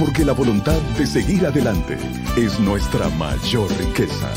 porque 0.00 0.24
la 0.24 0.32
voluntad 0.32 0.80
de 0.96 1.04
seguir 1.04 1.44
adelante 1.44 1.98
es 2.34 2.58
nuestra 2.58 3.10
mayor 3.10 3.68
riqueza. 3.78 4.30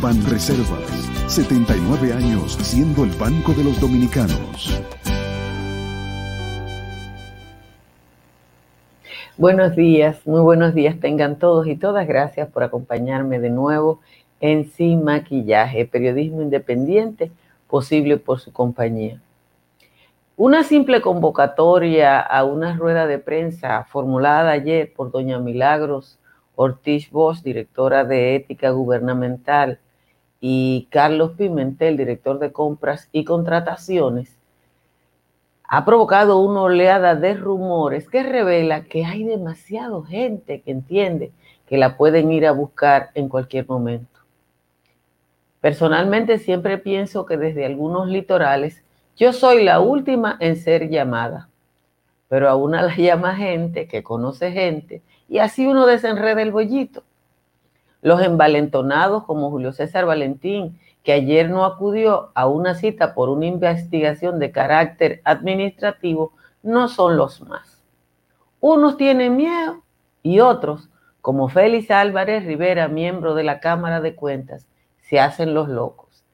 Ban 0.00 0.16
Reservas, 0.30 0.88
79 1.26 2.14
años 2.14 2.54
siendo 2.62 3.04
el 3.04 3.10
Banco 3.10 3.52
de 3.52 3.64
los 3.64 3.78
Dominicanos. 3.78 4.82
Buenos 9.36 9.76
días, 9.76 10.26
muy 10.26 10.40
buenos 10.40 10.74
días 10.74 10.98
tengan 10.98 11.38
todos 11.38 11.66
y 11.66 11.76
todas. 11.76 12.08
Gracias 12.08 12.48
por 12.48 12.62
acompañarme 12.62 13.40
de 13.40 13.50
nuevo 13.50 14.00
en 14.40 14.70
Sin 14.70 15.04
Maquillaje, 15.04 15.84
periodismo 15.84 16.40
independiente 16.40 17.30
posible 17.68 18.16
por 18.16 18.40
su 18.40 18.50
compañía. 18.52 19.20
Una 20.38 20.64
simple 20.64 21.02
convocatoria 21.02 22.18
a 22.18 22.44
una 22.44 22.74
rueda 22.74 23.06
de 23.06 23.18
prensa 23.18 23.84
formulada 23.84 24.52
ayer 24.52 24.90
por 24.94 25.10
doña 25.10 25.38
Milagros 25.38 26.18
Ortiz 26.54 27.10
Bosch, 27.10 27.42
directora 27.42 28.04
de 28.04 28.34
Ética 28.36 28.70
Gubernamental, 28.70 29.78
y 30.40 30.88
Carlos 30.90 31.32
Pimentel, 31.36 31.98
director 31.98 32.38
de 32.38 32.50
Compras 32.50 33.10
y 33.12 33.24
Contrataciones, 33.24 34.38
ha 35.68 35.84
provocado 35.84 36.40
una 36.40 36.62
oleada 36.62 37.14
de 37.14 37.34
rumores 37.34 38.08
que 38.08 38.22
revela 38.22 38.84
que 38.84 39.04
hay 39.04 39.24
demasiada 39.24 40.02
gente 40.02 40.62
que 40.62 40.70
entiende 40.70 41.30
que 41.66 41.76
la 41.76 41.98
pueden 41.98 42.32
ir 42.32 42.46
a 42.46 42.52
buscar 42.52 43.10
en 43.14 43.28
cualquier 43.28 43.68
momento. 43.68 44.20
Personalmente 45.60 46.38
siempre 46.38 46.78
pienso 46.78 47.26
que 47.26 47.36
desde 47.36 47.66
algunos 47.66 48.08
litorales 48.08 48.82
yo 49.16 49.32
soy 49.32 49.62
la 49.62 49.80
última 49.80 50.36
en 50.40 50.56
ser 50.56 50.88
llamada, 50.88 51.48
pero 52.28 52.48
a 52.48 52.56
una 52.56 52.80
la 52.82 52.96
llama 52.96 53.36
gente 53.36 53.86
que 53.86 54.02
conoce 54.02 54.52
gente 54.52 55.02
y 55.28 55.38
así 55.38 55.66
uno 55.66 55.86
desenreda 55.86 56.40
el 56.40 56.50
bollito. 56.50 57.04
Los 58.00 58.22
envalentonados 58.22 59.24
como 59.24 59.50
Julio 59.50 59.72
César 59.72 60.06
Valentín, 60.06 60.80
que 61.02 61.12
ayer 61.12 61.50
no 61.50 61.64
acudió 61.64 62.30
a 62.34 62.46
una 62.46 62.74
cita 62.74 63.14
por 63.14 63.28
una 63.28 63.46
investigación 63.46 64.38
de 64.38 64.50
carácter 64.50 65.20
administrativo, 65.24 66.32
no 66.62 66.88
son 66.88 67.16
los 67.16 67.42
más. 67.42 67.82
Unos 68.60 68.96
tienen 68.96 69.36
miedo 69.36 69.82
y 70.22 70.40
otros, 70.40 70.88
como 71.20 71.48
Félix 71.48 71.90
Álvarez 71.90 72.44
Rivera, 72.44 72.88
miembro 72.88 73.34
de 73.34 73.44
la 73.44 73.60
Cámara 73.60 74.00
de 74.00 74.14
Cuentas, 74.14 74.66
se 75.02 75.20
hacen 75.20 75.52
los 75.52 75.68
locos. 75.68 76.24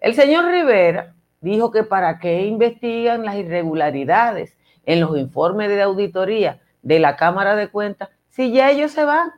El 0.00 0.14
señor 0.14 0.44
Rivera 0.44 1.15
dijo 1.40 1.70
que 1.70 1.82
para 1.82 2.18
qué 2.18 2.46
investigan 2.46 3.24
las 3.24 3.36
irregularidades 3.36 4.56
en 4.84 5.00
los 5.00 5.16
informes 5.18 5.68
de 5.68 5.82
auditoría 5.82 6.62
de 6.82 6.98
la 6.98 7.16
Cámara 7.16 7.56
de 7.56 7.68
Cuentas 7.68 8.10
si 8.28 8.52
ya 8.52 8.70
ellos 8.70 8.92
se 8.92 9.04
van. 9.04 9.30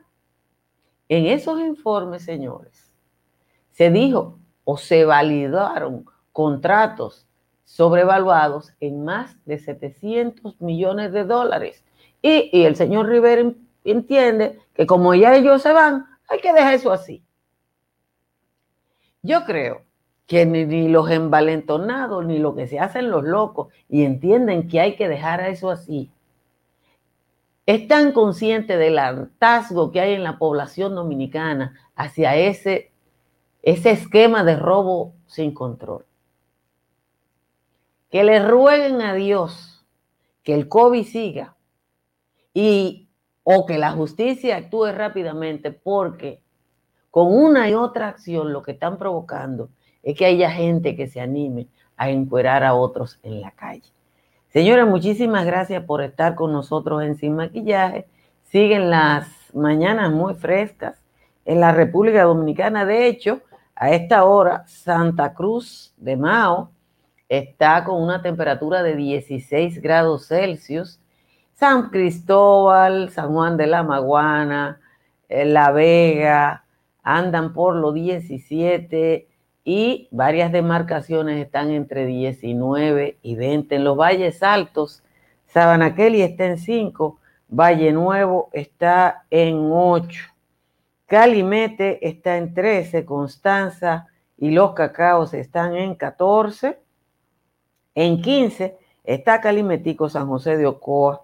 En 1.07 1.25
esos 1.25 1.59
informes, 1.59 2.23
señores, 2.23 2.93
se 3.71 3.89
dijo 3.89 4.37
o 4.63 4.77
se 4.77 5.05
validaron 5.05 6.05
contratos 6.31 7.25
sobrevaluados 7.63 8.73
en 8.79 9.03
más 9.05 9.37
de 9.45 9.57
700 9.57 10.59
millones 10.61 11.11
de 11.11 11.23
dólares. 11.23 11.83
Y, 12.21 12.49
y 12.51 12.65
el 12.65 12.75
señor 12.75 13.07
Rivera 13.07 13.51
entiende 13.83 14.59
que 14.73 14.85
como 14.85 15.15
ya 15.15 15.35
ellos 15.35 15.61
se 15.61 15.71
van, 15.71 16.05
hay 16.27 16.39
que 16.41 16.53
dejar 16.53 16.73
eso 16.73 16.91
así. 16.91 17.23
Yo 19.21 19.45
creo 19.45 19.88
que 20.29 20.45
ni, 20.45 20.87
los 20.87 21.09
envalentonados, 21.09 22.23
ni 22.23 22.37
lo 22.37 22.53
que 22.53 22.67
se 22.67 22.79
hacen 22.79 23.09
los 23.09 23.23
locos, 23.23 23.73
y 23.89 24.03
entienden 24.03 24.67
que 24.67 24.79
hay 24.79 24.95
que 24.95 25.07
dejar 25.07 25.41
eso 25.41 25.71
así, 25.71 26.11
están 27.65 28.11
conscientes 28.11 28.77
del 28.77 28.99
hartazgo 28.99 29.91
que 29.91 30.01
hay 30.01 30.13
en 30.13 30.23
la 30.23 30.37
población 30.37 30.93
dominicana 30.93 31.73
hacia 31.95 32.35
ese, 32.35 32.91
ese 33.63 33.89
esquema 33.89 34.43
de 34.43 34.55
robo 34.55 35.15
sin 35.25 35.51
control. 35.51 36.05
Que 38.11 38.23
le 38.23 38.47
rueguen 38.47 39.01
a 39.01 39.15
Dios 39.15 39.83
que 40.43 40.53
el 40.53 40.69
COVID 40.69 41.05
siga 41.07 41.55
y 42.53 43.09
o 43.43 43.65
que 43.65 43.79
la 43.79 43.93
justicia 43.93 44.57
actúe 44.57 44.91
rápidamente 44.91 45.71
porque 45.71 46.43
con 47.09 47.33
una 47.33 47.67
y 47.67 47.73
otra 47.73 48.09
acción 48.09 48.53
lo 48.53 48.61
que 48.61 48.73
están 48.73 48.99
provocando 48.99 49.69
es 50.03 50.17
que 50.17 50.25
haya 50.25 50.51
gente 50.51 50.95
que 50.95 51.07
se 51.07 51.21
anime 51.21 51.67
a 51.97 52.09
encuerar 52.09 52.63
a 52.63 52.73
otros 52.73 53.19
en 53.23 53.41
la 53.41 53.51
calle. 53.51 53.91
Señora, 54.49 54.85
muchísimas 54.85 55.45
gracias 55.45 55.83
por 55.83 56.01
estar 56.01 56.35
con 56.35 56.51
nosotros 56.51 57.03
en 57.03 57.15
Sin 57.15 57.35
Maquillaje. 57.35 58.07
Siguen 58.43 58.89
las 58.89 59.27
mañanas 59.53 60.11
muy 60.11 60.33
frescas 60.33 61.01
en 61.45 61.59
la 61.59 61.71
República 61.71 62.23
Dominicana. 62.23 62.85
De 62.85 63.07
hecho, 63.07 63.41
a 63.75 63.91
esta 63.91 64.25
hora, 64.25 64.65
Santa 64.67 65.33
Cruz 65.33 65.93
de 65.97 66.17
Mao 66.17 66.71
está 67.29 67.83
con 67.83 68.01
una 68.01 68.21
temperatura 68.21 68.83
de 68.83 68.95
16 68.95 69.81
grados 69.81 70.27
Celsius. 70.27 70.99
San 71.53 71.89
Cristóbal, 71.89 73.09
San 73.11 73.31
Juan 73.33 73.55
de 73.55 73.67
la 73.67 73.83
Maguana, 73.83 74.81
eh, 75.27 75.45
La 75.45 75.71
Vega, 75.71 76.65
andan 77.03 77.53
por 77.53 77.75
los 77.75 77.93
17, 77.93 79.28
y 79.71 80.07
varias 80.09 80.51
demarcaciones 80.51 81.45
están 81.45 81.69
entre 81.69 82.07
19 82.07 83.19
y 83.21 83.35
20. 83.35 83.75
En 83.75 83.83
los 83.83 83.95
valles 83.95 84.41
altos, 84.41 85.03
Sabanaqueli 85.45 86.23
está 86.23 86.45
en 86.45 86.57
5, 86.57 87.19
Valle 87.49 87.91
Nuevo 87.91 88.49
está 88.51 89.25
en 89.29 89.69
8, 89.71 90.21
Calimete 91.05 91.99
está 92.01 92.37
en 92.37 92.55
13, 92.55 93.05
Constanza 93.05 94.07
y 94.39 94.49
Los 94.49 94.73
Cacaos 94.73 95.35
están 95.35 95.75
en 95.75 95.93
14, 95.93 96.79
en 97.93 98.23
15 98.23 98.75
está 99.03 99.39
Calimetico, 99.39 100.09
San 100.09 100.25
José 100.25 100.57
de 100.57 100.65
Ocoa 100.65 101.21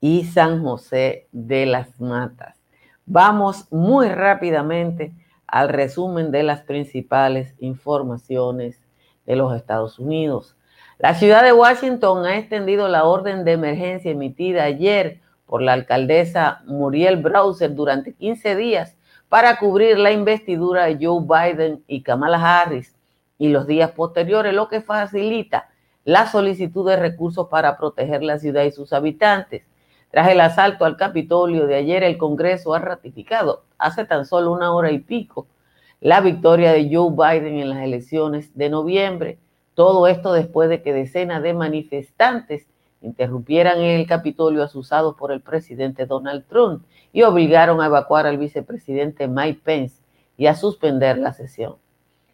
y 0.00 0.24
San 0.24 0.62
José 0.62 1.26
de 1.30 1.66
las 1.66 2.00
Matas. 2.00 2.56
Vamos 3.04 3.70
muy 3.70 4.08
rápidamente 4.08 5.12
al 5.46 5.68
resumen 5.68 6.30
de 6.30 6.42
las 6.42 6.62
principales 6.62 7.54
informaciones 7.58 8.80
de 9.26 9.36
los 9.36 9.54
Estados 9.54 9.98
Unidos. 9.98 10.56
La 10.98 11.14
ciudad 11.14 11.42
de 11.42 11.52
Washington 11.52 12.24
ha 12.24 12.38
extendido 12.38 12.88
la 12.88 13.04
orden 13.04 13.44
de 13.44 13.52
emergencia 13.52 14.10
emitida 14.10 14.64
ayer 14.64 15.20
por 15.44 15.62
la 15.62 15.74
alcaldesa 15.74 16.62
Muriel 16.66 17.18
Browser 17.18 17.74
durante 17.74 18.14
15 18.14 18.56
días 18.56 18.96
para 19.28 19.58
cubrir 19.58 19.98
la 19.98 20.12
investidura 20.12 20.86
de 20.86 20.98
Joe 21.04 21.22
Biden 21.22 21.84
y 21.86 22.02
Kamala 22.02 22.60
Harris 22.60 22.96
y 23.38 23.48
los 23.48 23.66
días 23.66 23.90
posteriores, 23.90 24.54
lo 24.54 24.68
que 24.68 24.80
facilita 24.80 25.68
la 26.04 26.26
solicitud 26.26 26.88
de 26.88 26.96
recursos 26.96 27.48
para 27.48 27.76
proteger 27.76 28.22
la 28.22 28.38
ciudad 28.38 28.64
y 28.64 28.70
sus 28.70 28.92
habitantes. 28.92 29.66
Tras 30.10 30.28
el 30.28 30.40
asalto 30.40 30.84
al 30.84 30.96
Capitolio 30.96 31.66
de 31.66 31.74
ayer, 31.74 32.02
el 32.02 32.18
Congreso 32.18 32.74
ha 32.74 32.78
ratificado 32.78 33.64
hace 33.78 34.04
tan 34.04 34.24
solo 34.24 34.52
una 34.52 34.72
hora 34.72 34.90
y 34.90 34.98
pico 34.98 35.46
la 36.00 36.20
victoria 36.20 36.72
de 36.72 36.88
Joe 36.94 37.10
Biden 37.10 37.58
en 37.58 37.70
las 37.70 37.82
elecciones 37.82 38.56
de 38.56 38.70
noviembre. 38.70 39.38
Todo 39.74 40.06
esto 40.06 40.32
después 40.32 40.68
de 40.68 40.82
que 40.82 40.92
decenas 40.92 41.42
de 41.42 41.54
manifestantes 41.54 42.66
interrumpieran 43.02 43.80
el 43.80 44.06
Capitolio 44.06 44.62
asusados 44.62 45.16
por 45.16 45.32
el 45.32 45.40
presidente 45.40 46.06
Donald 46.06 46.44
Trump 46.48 46.84
y 47.12 47.22
obligaron 47.22 47.80
a 47.80 47.86
evacuar 47.86 48.26
al 48.26 48.38
vicepresidente 48.38 49.28
Mike 49.28 49.60
Pence 49.64 50.02
y 50.36 50.46
a 50.46 50.54
suspender 50.54 51.18
la 51.18 51.32
sesión. 51.32 51.76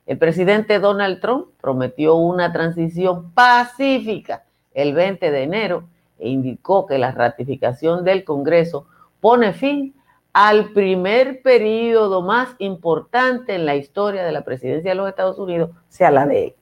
El 0.07 0.19
presidente 0.19 0.81
Donald 0.81 1.21
Trump 1.21 1.49
prometió 1.61 2.17
una 2.17 2.53
transición 2.53 3.31
pacífica 3.33 4.45
el 4.75 4.95
20 4.95 5.31
de 5.31 5.43
enero 5.43 5.85
e 6.23 6.29
indicó 6.29 6.87
que 6.87 6.99
la 6.99 7.11
ratificación 7.11 8.05
del 8.05 8.25
Congreso 8.25 8.87
pone 9.21 9.53
fin 9.53 9.95
al 10.33 10.73
primer 10.73 11.43
periodo 11.43 12.23
más 12.23 12.55
importante 12.59 13.55
en 13.55 13.67
la 13.67 13.77
historia 13.77 14.25
de 14.25 14.33
la 14.33 14.45
presidencia 14.45 14.93
de 14.93 14.95
los 14.95 15.09
Estados 15.09 15.39
Unidos, 15.39 15.71
sea 15.89 16.11
la 16.11 16.27
de 16.27 16.45
él. 16.45 16.55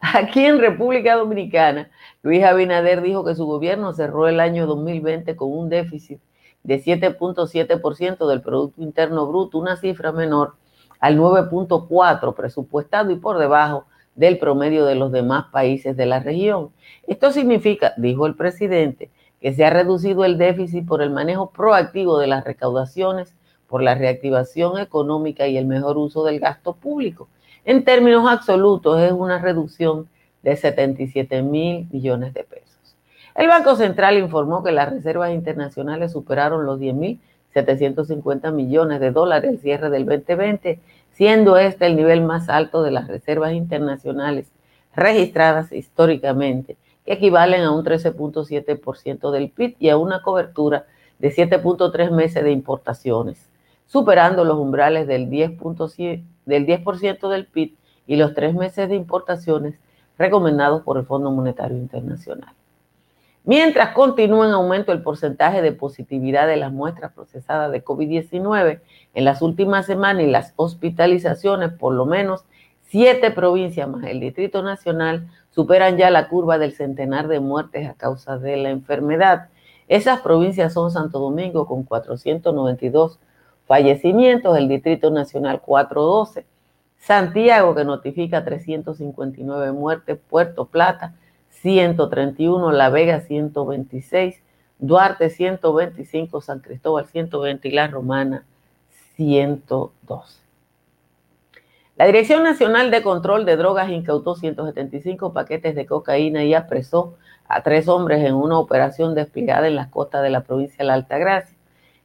Aquí 0.00 0.44
en 0.44 0.58
República 0.58 1.16
Dominicana, 1.16 1.90
Luis 2.22 2.44
Abinader 2.44 3.02
dijo 3.02 3.24
que 3.24 3.34
su 3.34 3.46
gobierno 3.46 3.92
cerró 3.92 4.28
el 4.28 4.40
año 4.40 4.66
2020 4.66 5.36
con 5.36 5.50
un 5.50 5.68
déficit 5.68 6.20
de 6.62 6.82
7.7% 6.82 8.26
del 8.26 8.42
Producto 8.42 8.82
Interno 8.82 9.26
Bruto, 9.26 9.58
una 9.58 9.76
cifra 9.76 10.12
menor 10.12 10.56
al 11.00 11.18
9.4 11.18 12.34
presupuestado 12.34 13.10
y 13.10 13.16
por 13.16 13.38
debajo 13.38 13.86
del 14.14 14.38
promedio 14.38 14.84
de 14.86 14.94
los 14.94 15.12
demás 15.12 15.46
países 15.52 15.96
de 15.96 16.06
la 16.06 16.20
región. 16.20 16.70
Esto 17.06 17.32
significa, 17.32 17.94
dijo 17.96 18.26
el 18.26 18.34
presidente, 18.34 19.10
que 19.40 19.52
se 19.52 19.64
ha 19.64 19.70
reducido 19.70 20.24
el 20.24 20.38
déficit 20.38 20.86
por 20.86 21.02
el 21.02 21.10
manejo 21.10 21.50
proactivo 21.50 22.18
de 22.18 22.26
las 22.26 22.44
recaudaciones, 22.44 23.34
por 23.66 23.82
la 23.82 23.94
reactivación 23.94 24.78
económica 24.78 25.46
y 25.46 25.56
el 25.56 25.66
mejor 25.66 25.98
uso 25.98 26.24
del 26.24 26.40
gasto 26.40 26.74
público. 26.74 27.28
En 27.64 27.84
términos 27.84 28.26
absolutos 28.28 29.00
es 29.00 29.12
una 29.12 29.38
reducción 29.38 30.08
de 30.42 30.56
77 30.56 31.42
mil 31.42 31.88
millones 31.90 32.34
de 32.34 32.44
pesos. 32.44 32.96
El 33.34 33.48
Banco 33.48 33.74
Central 33.74 34.16
informó 34.18 34.62
que 34.62 34.70
las 34.70 34.90
reservas 34.90 35.32
internacionales 35.32 36.12
superaron 36.12 36.66
los 36.66 36.78
10.750 36.78 38.52
millones 38.52 39.00
de 39.00 39.10
dólares 39.10 39.50
al 39.50 39.58
cierre 39.58 39.90
del 39.90 40.04
2020, 40.04 40.78
siendo 41.14 41.56
este 41.56 41.86
el 41.86 41.96
nivel 41.96 42.22
más 42.22 42.48
alto 42.48 42.82
de 42.82 42.90
las 42.90 43.08
reservas 43.08 43.52
internacionales 43.52 44.50
registradas 44.94 45.72
históricamente, 45.72 46.76
que 47.04 47.14
equivalen 47.14 47.62
a 47.62 47.72
un 47.72 47.84
13.7% 47.84 49.30
del 49.30 49.50
PIB 49.50 49.76
y 49.78 49.88
a 49.88 49.96
una 49.96 50.22
cobertura 50.22 50.86
de 51.18 51.34
7.3 51.34 52.10
meses 52.10 52.42
de 52.42 52.52
importaciones, 52.52 53.48
superando 53.86 54.44
los 54.44 54.58
umbrales 54.58 55.06
del 55.06 55.28
10%, 55.30 56.22
del 56.46 56.66
10 56.66 56.80
del 57.22 57.46
PIB 57.46 57.74
y 58.06 58.16
los 58.16 58.34
tres 58.34 58.54
meses 58.54 58.88
de 58.88 58.96
importaciones 58.96 59.78
recomendados 60.18 60.82
por 60.82 60.98
el 60.98 61.06
Fondo 61.06 61.30
Monetario 61.30 61.76
Internacional. 61.76 62.54
Mientras 63.46 63.90
continúa 63.90 64.46
en 64.46 64.54
aumento 64.54 64.90
el 64.90 65.02
porcentaje 65.02 65.60
de 65.60 65.72
positividad 65.72 66.46
de 66.46 66.56
las 66.56 66.72
muestras 66.72 67.12
procesadas 67.12 67.70
de 67.70 67.84
COVID-19 67.84 68.80
en 69.12 69.24
las 69.24 69.42
últimas 69.42 69.84
semanas 69.84 70.22
y 70.22 70.30
las 70.30 70.54
hospitalizaciones, 70.56 71.70
por 71.74 71.92
lo 71.92 72.06
menos 72.06 72.46
siete 72.88 73.30
provincias 73.30 73.86
más 73.86 74.04
el 74.04 74.20
Distrito 74.20 74.62
Nacional 74.62 75.28
superan 75.50 75.98
ya 75.98 76.08
la 76.08 76.28
curva 76.30 76.56
del 76.56 76.72
centenar 76.72 77.28
de 77.28 77.40
muertes 77.40 77.86
a 77.86 77.92
causa 77.92 78.38
de 78.38 78.56
la 78.56 78.70
enfermedad. 78.70 79.48
Esas 79.88 80.22
provincias 80.22 80.72
son 80.72 80.90
Santo 80.90 81.18
Domingo 81.18 81.66
con 81.66 81.82
492 81.82 83.20
fallecimientos, 83.66 84.56
el 84.56 84.68
Distrito 84.68 85.10
Nacional 85.10 85.60
412, 85.60 86.46
Santiago 86.96 87.74
que 87.74 87.84
notifica 87.84 88.42
359 88.42 89.72
muertes, 89.72 90.18
Puerto 90.30 90.64
Plata 90.64 91.12
131, 91.64 92.72
La 92.72 92.90
Vega 92.90 93.20
126, 93.20 94.42
Duarte 94.78 95.30
125, 95.30 96.42
San 96.42 96.60
Cristóbal 96.60 97.06
120 97.06 97.66
y 97.66 97.70
La 97.70 97.86
Romana 97.86 98.44
112. 99.16 100.40
La 101.96 102.04
Dirección 102.04 102.42
Nacional 102.42 102.90
de 102.90 103.02
Control 103.02 103.46
de 103.46 103.56
Drogas 103.56 103.88
incautó 103.88 104.34
175 104.34 105.32
paquetes 105.32 105.74
de 105.74 105.86
cocaína 105.86 106.44
y 106.44 106.52
apresó 106.52 107.14
a 107.48 107.62
tres 107.62 107.88
hombres 107.88 108.22
en 108.22 108.34
una 108.34 108.58
operación 108.58 109.14
desplegada 109.14 109.66
en 109.66 109.76
las 109.76 109.88
costas 109.88 110.22
de 110.22 110.28
la 110.28 110.42
provincia 110.42 110.76
de 110.76 110.84
la 110.84 110.94
Altagracia. 110.94 111.56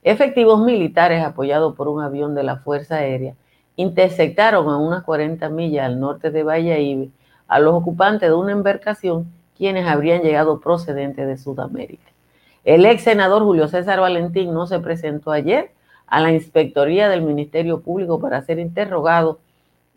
Efectivos 0.04 0.64
militares 0.64 1.22
apoyados 1.22 1.76
por 1.76 1.90
un 1.90 2.02
avión 2.02 2.34
de 2.34 2.44
la 2.44 2.56
Fuerza 2.56 2.96
Aérea 2.96 3.36
interceptaron 3.76 4.70
a 4.70 4.78
unas 4.78 5.04
40 5.04 5.50
millas 5.50 5.86
al 5.86 6.00
norte 6.00 6.32
de 6.32 6.44
Valladolid 6.44 7.10
a 7.50 7.60
los 7.60 7.74
ocupantes 7.74 8.30
de 8.30 8.36
una 8.36 8.54
embarcación 8.54 9.38
quienes 9.60 9.86
habrían 9.86 10.22
llegado 10.22 10.62
procedentes 10.62 11.28
de 11.28 11.38
Sudamérica. 11.38 12.10
El 12.64 12.86
ex 12.86 13.04
senador 13.04 13.44
Julio 13.44 13.68
César 13.68 14.00
Valentín 14.00 14.54
no 14.54 14.66
se 14.68 14.80
presentó 14.80 15.32
ayer 15.32 15.72
a 16.08 16.22
la 16.22 16.32
inspectoría 16.32 17.10
del 17.10 17.24
Ministerio 17.24 17.82
Público 17.82 18.22
para 18.22 18.42
ser 18.42 18.58
interrogado 18.58 19.40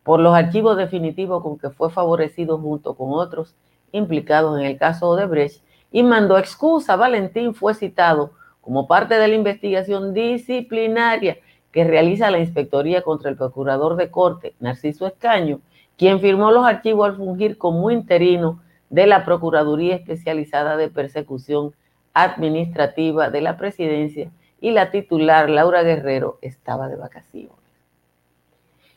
por 0.03 0.19
los 0.19 0.35
archivos 0.35 0.76
definitivos 0.76 1.44
con 1.44 1.59
que 1.59 1.70
fue 1.70 1.91
favorecido 1.91 2.59
junto 2.59 2.94
con 2.94 3.12
otros 3.12 3.55
implicados 3.93 4.59
en 4.59 4.67
el 4.67 4.79
caso 4.79 5.14
de 5.14 5.26
Brecht 5.26 5.62
y 5.93 6.03
mandó 6.03 6.38
excusa. 6.38 6.97
Valentín 6.97 7.55
fue 7.55 7.75
citado 7.75 8.32
como 8.61 8.88
parte 8.88 9.15
de 9.15 9.29
la 9.29 9.35
investigación 9.37 10.12
disciplinaria 10.12 11.38
que 11.70 11.85
realiza 11.85 12.32
la 12.32 12.41
inspectoría 12.41 13.03
contra 13.03 13.31
el 13.31 13.37
procurador 13.37 13.94
de 13.94 14.11
corte, 14.11 14.55
Narciso 14.58 15.06
Escaño, 15.06 15.61
quien 15.97 16.19
firmó 16.19 16.50
los 16.50 16.67
archivos 16.67 17.08
al 17.08 17.17
fungir 17.17 17.58
como 17.58 17.93
interino 17.93 18.61
de 18.93 19.06
la 19.06 19.25
Procuraduría 19.25 19.97
Especializada 19.97 20.77
de 20.77 20.89
Persecución 20.89 21.73
Administrativa 22.12 23.31
de 23.31 23.41
la 23.41 23.56
Presidencia 23.56 24.31
y 24.61 24.71
la 24.71 24.91
titular 24.91 25.49
Laura 25.49 25.83
Guerrero 25.83 26.39
estaba 26.43 26.89
de 26.89 26.97
vacaciones. 26.97 27.56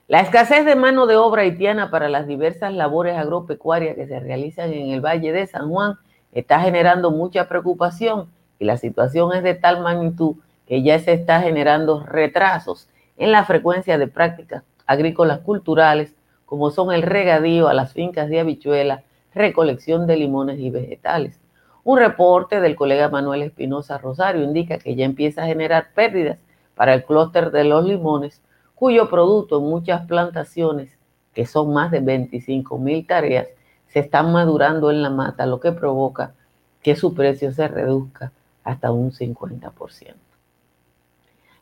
La 0.10 0.20
escasez 0.20 0.66
de 0.66 0.76
mano 0.76 1.08
de 1.08 1.16
obra 1.16 1.44
haitiana 1.44 1.90
para 1.90 2.10
las 2.10 2.28
diversas 2.28 2.74
labores 2.74 3.18
agropecuarias 3.18 3.96
que 3.96 4.06
se 4.06 4.20
realizan 4.20 4.74
en 4.74 4.90
el 4.90 5.00
Valle 5.00 5.32
de 5.32 5.48
San 5.48 5.70
Juan 5.70 5.98
está 6.34 6.60
generando 6.60 7.10
mucha 7.10 7.48
preocupación 7.48 8.30
y 8.60 8.66
la 8.66 8.76
situación 8.76 9.34
es 9.34 9.44
de 9.44 9.56
tal 9.56 9.82
magnitud 9.82 10.36
que 10.68 10.84
ya 10.84 11.00
se 11.00 11.14
está 11.14 11.40
generando 11.40 12.04
retrasos 12.04 12.90
en 13.16 13.32
la 13.32 13.46
frecuencia 13.46 13.98
de 13.98 14.08
prácticas 14.08 14.64
agrícolas 14.86 15.40
culturales 15.40 16.14
como 16.46 16.70
son 16.70 16.92
el 16.92 17.02
regadío 17.02 17.70
a 17.70 17.74
las 17.74 17.94
fincas 17.94 18.30
de 18.30 18.42
habichuela, 18.42 19.04
recolección 19.36 20.08
de 20.08 20.16
limones 20.16 20.60
y 20.60 20.72
vegetales. 20.72 21.40
Un 21.84 22.00
reporte 22.00 22.62
del 22.62 22.76
colega 22.76 23.10
Manuel 23.10 23.44
Espinosa 23.44 24.00
Rosario 24.00 24.44
indica 24.44 24.80
que 24.80 24.96
ya 24.96 25.06
empieza 25.06 25.44
a 25.44 25.48
generar 25.48 25.90
pérdidas 25.94 26.40
para 26.74 26.96
el 26.96 27.04
clúster 27.04 27.52
de 27.52 27.66
los 27.66 27.86
limones, 27.86 28.42
cuyo 28.74 29.10
producto 29.10 29.60
en 29.60 29.66
muchas 29.66 30.08
plantaciones, 30.08 30.98
que 31.34 31.46
son 31.46 31.74
más 31.74 31.92
de 31.92 32.00
25 32.00 32.80
mil 32.80 33.06
tareas, 33.06 33.48
se 33.88 34.00
están 34.00 34.32
madurando 34.32 34.90
en 34.90 35.04
la 35.04 35.10
mata, 35.10 35.46
lo 35.46 35.60
que 35.60 35.72
provoca 35.72 36.34
que 36.82 36.96
su 36.96 37.14
precio 37.14 37.52
se 37.52 37.68
reduzca 37.68 38.32
hasta 38.64 38.92
un 38.92 39.12
50%. 39.12 40.16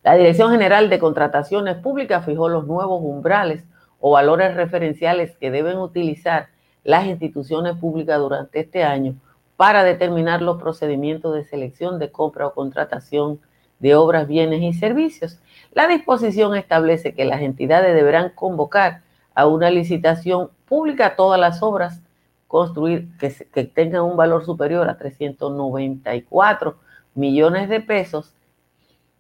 La 0.04 0.16
Dirección 0.16 0.52
General 0.52 0.90
de 0.90 1.00
Contrataciones 1.00 1.78
Públicas 1.78 2.26
fijó 2.26 2.50
los 2.50 2.68
nuevos 2.68 3.02
umbrales 3.02 3.64
o 4.00 4.12
valores 4.12 4.56
referenciales 4.56 5.36
que 5.38 5.52
deben 5.52 5.78
utilizar 5.78 6.50
las 6.84 7.06
instituciones 7.06 7.78
públicas 7.78 8.20
durante 8.20 8.60
este 8.60 8.84
año 8.84 9.16
para 9.56 9.84
determinar 9.84 10.42
los 10.42 10.62
procedimientos 10.62 11.34
de 11.36 11.46
selección 11.46 12.00
de 12.00 12.12
compra 12.12 12.48
o 12.48 12.54
contratación 12.54 13.40
de 13.80 13.96
obras, 13.96 14.28
bienes 14.28 14.62
y 14.62 14.74
servicios. 14.74 15.40
La 15.74 15.88
disposición 15.88 16.56
establece 16.56 17.14
que 17.14 17.26
las 17.26 17.42
entidades 17.42 17.96
deberán 17.96 18.30
convocar 18.30 19.02
a 19.36 19.48
una 19.48 19.70
licitación 19.70 20.50
pública 20.66 21.16
todas 21.16 21.40
las 21.40 21.62
obras 21.64 22.02
construir 22.48 23.08
que, 23.18 23.34
que 23.52 23.64
tengan 23.64 24.04
un 24.04 24.16
valor 24.16 24.46
superior 24.46 24.88
a 24.88 24.98
394 24.98 26.78
millones 27.16 27.68
de 27.68 27.80
pesos, 27.80 28.34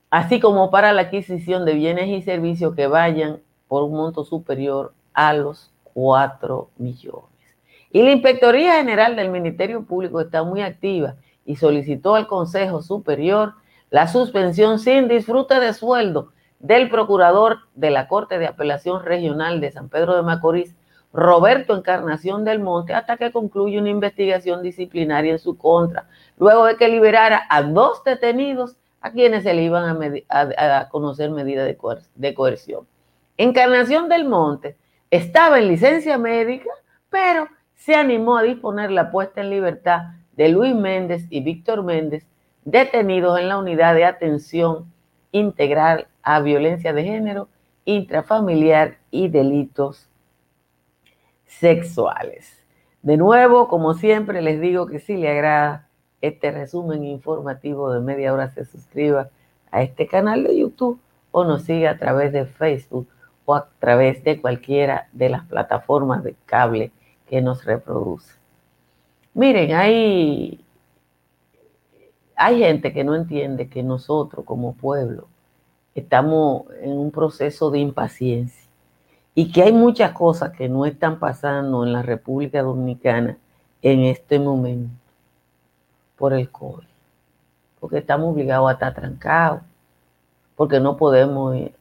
así 0.09 0.39
como 0.39 0.69
para 0.69 0.93
la 0.93 1.03
adquisición 1.03 1.65
de 1.65 1.73
bienes 1.73 2.09
y 2.09 2.21
servicios 2.21 2.75
que 2.75 2.87
vayan 2.87 3.39
por 3.67 3.83
un 3.83 3.93
monto 3.93 4.23
superior 4.23 4.93
a 5.13 5.33
los 5.33 5.71
4 5.93 6.69
millones. 6.77 7.32
Y 7.93 8.01
la 8.01 8.11
Inspectoría 8.11 8.73
General 8.77 9.15
del 9.15 9.29
Ministerio 9.29 9.85
Público 9.85 10.19
está 10.19 10.43
muy 10.43 10.61
activa 10.61 11.13
y 11.45 11.57
solicitó 11.57 12.15
al 12.15 12.25
Consejo 12.25 12.81
Superior 12.81 13.53
la 13.91 14.07
suspensión 14.07 14.79
sin 14.79 15.07
disfrute 15.07 15.59
de 15.59 15.73
sueldo 15.73 16.33
del 16.57 16.89
procurador 16.89 17.59
de 17.75 17.91
la 17.91 18.07
Corte 18.07 18.39
de 18.39 18.47
Apelación 18.47 19.03
Regional 19.05 19.61
de 19.61 19.71
San 19.71 19.89
Pedro 19.89 20.15
de 20.15 20.23
Macorís, 20.23 20.75
Roberto 21.13 21.75
Encarnación 21.75 22.43
del 22.43 22.59
Monte, 22.59 22.95
hasta 22.95 23.17
que 23.17 23.31
concluya 23.31 23.79
una 23.79 23.91
investigación 23.91 24.63
disciplinaria 24.63 25.33
en 25.33 25.39
su 25.39 25.55
contra, 25.55 26.07
luego 26.39 26.65
de 26.65 26.77
que 26.77 26.87
liberara 26.87 27.43
a 27.47 27.61
dos 27.61 28.03
detenidos 28.03 28.75
a 29.01 29.11
quienes 29.11 29.43
se 29.43 29.53
le 29.53 29.61
iban 29.61 29.99
a, 30.29 30.89
conocer 30.89 31.29
medidas 31.29 31.67
de, 31.67 31.77
de 32.15 32.33
coerción. 32.33 32.87
Encarnación 33.37 34.09
del 34.09 34.25
Monte 34.25 34.77
estaba 35.11 35.59
en 35.59 35.67
licencia 35.67 36.17
médica, 36.17 36.71
pero 37.11 37.47
se 37.83 37.95
animó 37.95 38.37
a 38.37 38.43
disponer 38.43 38.91
la 38.91 39.11
puesta 39.11 39.41
en 39.41 39.49
libertad 39.49 40.13
de 40.37 40.47
Luis 40.47 40.73
Méndez 40.73 41.27
y 41.29 41.41
Víctor 41.41 41.83
Méndez, 41.83 42.25
detenidos 42.63 43.37
en 43.37 43.49
la 43.49 43.57
unidad 43.57 43.93
de 43.93 44.05
atención 44.05 44.89
integral 45.33 46.07
a 46.21 46.39
violencia 46.39 46.93
de 46.93 47.03
género, 47.03 47.49
intrafamiliar 47.83 48.99
y 49.11 49.27
delitos 49.27 50.07
sexuales. 51.45 52.63
De 53.01 53.17
nuevo, 53.17 53.67
como 53.67 53.95
siempre, 53.95 54.41
les 54.41 54.61
digo 54.61 54.85
que 54.85 54.99
si 54.99 55.17
le 55.17 55.29
agrada 55.29 55.89
este 56.21 56.51
resumen 56.51 57.03
informativo 57.03 57.91
de 57.91 57.99
media 57.99 58.31
hora 58.31 58.47
se 58.47 58.63
suscriba 58.63 59.27
a 59.71 59.81
este 59.81 60.07
canal 60.07 60.45
de 60.45 60.57
YouTube 60.57 61.01
o 61.31 61.43
nos 61.43 61.63
siga 61.63 61.91
a 61.91 61.97
través 61.97 62.31
de 62.31 62.45
Facebook 62.45 63.09
o 63.43 63.55
a 63.55 63.67
través 63.79 64.23
de 64.23 64.39
cualquiera 64.39 65.09
de 65.11 65.27
las 65.27 65.43
plataformas 65.43 66.23
de 66.23 66.37
cable 66.45 66.93
que 67.33 67.41
nos 67.41 67.65
reproduce. 67.65 68.31
Miren, 69.33 69.73
hay, 69.73 70.63
hay 72.35 72.59
gente 72.59 72.93
que 72.93 73.03
no 73.03 73.15
entiende 73.15 73.69
que 73.69 73.81
nosotros 73.81 74.45
como 74.45 74.75
pueblo 74.75 75.25
estamos 75.95 76.65
en 76.79 76.91
un 76.91 77.09
proceso 77.09 77.71
de 77.71 77.79
impaciencia 77.79 78.69
y 79.33 79.51
que 79.51 79.63
hay 79.63 79.73
muchas 79.73 80.11
cosas 80.11 80.51
que 80.51 80.69
no 80.69 80.85
están 80.85 81.17
pasando 81.17 81.83
en 81.83 81.93
la 81.93 82.03
República 82.03 82.61
Dominicana 82.61 83.39
en 83.81 84.01
este 84.01 84.37
momento 84.37 84.93
por 86.15 86.33
el 86.33 86.51
COVID, 86.51 86.85
porque 87.79 87.97
estamos 87.97 88.31
obligados 88.31 88.69
a 88.69 88.73
estar 88.73 88.93
trancados, 88.93 89.63
porque 90.55 90.79
no 90.79 90.97
podemos 90.97 91.55
eh, 91.55 91.73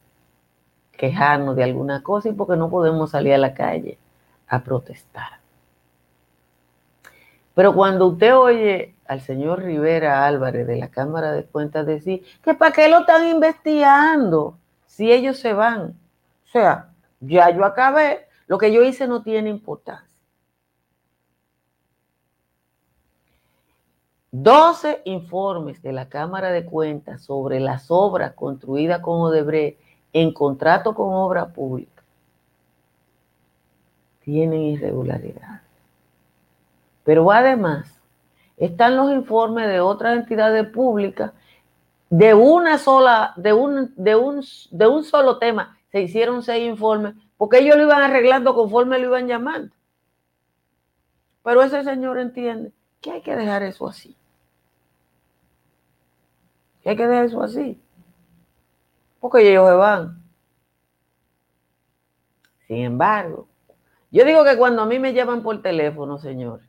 quejarnos 0.92 1.56
de 1.56 1.64
alguna 1.64 2.02
cosa 2.02 2.30
y 2.30 2.32
porque 2.32 2.56
no 2.56 2.70
podemos 2.70 3.10
salir 3.10 3.34
a 3.34 3.38
la 3.38 3.52
calle 3.52 3.98
a 4.48 4.64
protestar. 4.64 5.41
Pero 7.54 7.74
cuando 7.74 8.06
usted 8.06 8.34
oye 8.34 8.94
al 9.06 9.20
señor 9.20 9.62
Rivera 9.62 10.26
Álvarez 10.26 10.66
de 10.66 10.76
la 10.76 10.88
Cámara 10.88 11.32
de 11.32 11.44
Cuentas 11.44 11.86
decir 11.86 12.24
que 12.42 12.54
para 12.54 12.72
qué 12.72 12.88
lo 12.88 13.00
están 13.00 13.26
investigando 13.26 14.56
si 14.86 15.12
ellos 15.12 15.38
se 15.38 15.52
van. 15.52 15.94
O 16.46 16.50
sea, 16.50 16.90
ya 17.20 17.50
yo 17.50 17.64
acabé, 17.64 18.26
lo 18.46 18.58
que 18.58 18.72
yo 18.72 18.82
hice 18.82 19.06
no 19.06 19.22
tiene 19.22 19.50
importancia. 19.50 20.08
12 24.30 25.02
informes 25.04 25.82
de 25.82 25.92
la 25.92 26.08
Cámara 26.08 26.50
de 26.50 26.64
Cuentas 26.64 27.22
sobre 27.22 27.60
las 27.60 27.90
obras 27.90 28.32
construidas 28.32 29.00
con 29.00 29.20
Odebrecht 29.20 29.78
en 30.14 30.32
contrato 30.32 30.94
con 30.94 31.12
obra 31.12 31.48
pública 31.48 31.92
tienen 34.24 34.60
irregularidades. 34.62 35.71
Pero 37.04 37.30
además 37.30 38.00
están 38.56 38.96
los 38.96 39.12
informes 39.12 39.68
de 39.68 39.80
otras 39.80 40.16
entidades 40.16 40.68
públicas 40.68 41.32
de 42.10 42.34
una 42.34 42.78
sola, 42.78 43.32
de 43.36 43.52
un, 43.52 43.92
de 43.96 44.14
un, 44.14 44.44
de 44.70 44.86
un 44.86 45.04
solo 45.04 45.38
tema. 45.38 45.78
Se 45.90 46.02
hicieron 46.02 46.42
seis 46.42 46.68
informes 46.68 47.14
porque 47.36 47.58
ellos 47.58 47.76
lo 47.76 47.84
iban 47.84 48.02
arreglando 48.02 48.54
conforme 48.54 48.98
lo 48.98 49.06
iban 49.06 49.26
llamando. 49.26 49.74
Pero 51.42 51.62
ese 51.62 51.82
señor 51.82 52.18
entiende 52.18 52.72
que 53.00 53.12
hay 53.12 53.22
que 53.22 53.34
dejar 53.34 53.62
eso 53.62 53.88
así. 53.88 54.16
Que 56.82 56.90
hay 56.90 56.96
que 56.96 57.06
dejar 57.06 57.24
eso 57.24 57.42
así. 57.42 57.80
Porque 59.18 59.50
ellos 59.50 59.68
se 59.68 59.74
van. 59.74 60.22
Sin 62.66 62.84
embargo, 62.84 63.48
yo 64.10 64.24
digo 64.24 64.44
que 64.44 64.56
cuando 64.56 64.82
a 64.82 64.86
mí 64.86 64.98
me 64.98 65.12
llaman 65.12 65.42
por 65.42 65.62
teléfono, 65.62 66.18
señores, 66.18 66.66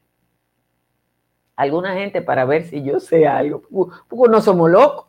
alguna 1.55 1.93
gente 1.93 2.21
para 2.21 2.45
ver 2.45 2.63
si 2.63 2.83
yo 2.83 2.99
sé 2.99 3.27
algo, 3.27 3.61
porque 4.07 4.31
no 4.31 4.41
somos 4.41 4.69
locos. 4.69 5.07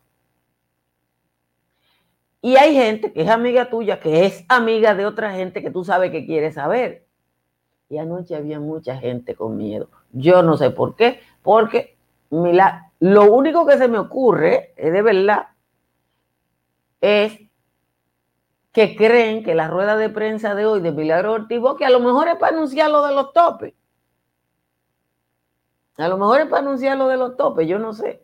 Y 2.42 2.56
hay 2.56 2.74
gente 2.74 3.12
que 3.12 3.22
es 3.22 3.30
amiga 3.30 3.70
tuya, 3.70 4.00
que 4.00 4.26
es 4.26 4.44
amiga 4.48 4.94
de 4.94 5.06
otra 5.06 5.32
gente 5.32 5.62
que 5.62 5.70
tú 5.70 5.82
sabes 5.82 6.10
que 6.10 6.26
quiere 6.26 6.52
saber. 6.52 7.06
Y 7.88 7.96
anoche 7.96 8.36
había 8.36 8.60
mucha 8.60 8.98
gente 8.98 9.34
con 9.34 9.56
miedo. 9.56 9.88
Yo 10.12 10.42
no 10.42 10.58
sé 10.58 10.70
por 10.70 10.94
qué, 10.94 11.20
porque 11.42 11.96
lo 12.30 13.32
único 13.32 13.66
que 13.66 13.78
se 13.78 13.88
me 13.88 13.98
ocurre, 13.98 14.74
es 14.76 14.92
de 14.92 15.00
verdad, 15.00 15.48
es 17.00 17.38
que 18.72 18.96
creen 18.96 19.44
que 19.44 19.54
la 19.54 19.68
rueda 19.68 19.96
de 19.96 20.10
prensa 20.10 20.54
de 20.54 20.66
hoy 20.66 20.80
de 20.80 20.90
Milagro 20.92 21.32
Ortiz, 21.32 21.60
que 21.78 21.84
a 21.86 21.90
lo 21.90 22.00
mejor 22.00 22.28
es 22.28 22.36
para 22.36 22.56
anunciar 22.56 22.90
lo 22.90 23.06
de 23.06 23.14
los 23.14 23.32
topes. 23.32 23.72
A 25.96 26.08
lo 26.08 26.18
mejor 26.18 26.40
es 26.40 26.46
para 26.48 26.62
anunciar 26.62 26.98
lo 26.98 27.08
de 27.08 27.16
los 27.16 27.36
topes, 27.36 27.68
yo 27.68 27.78
no 27.78 27.92
sé. 27.92 28.22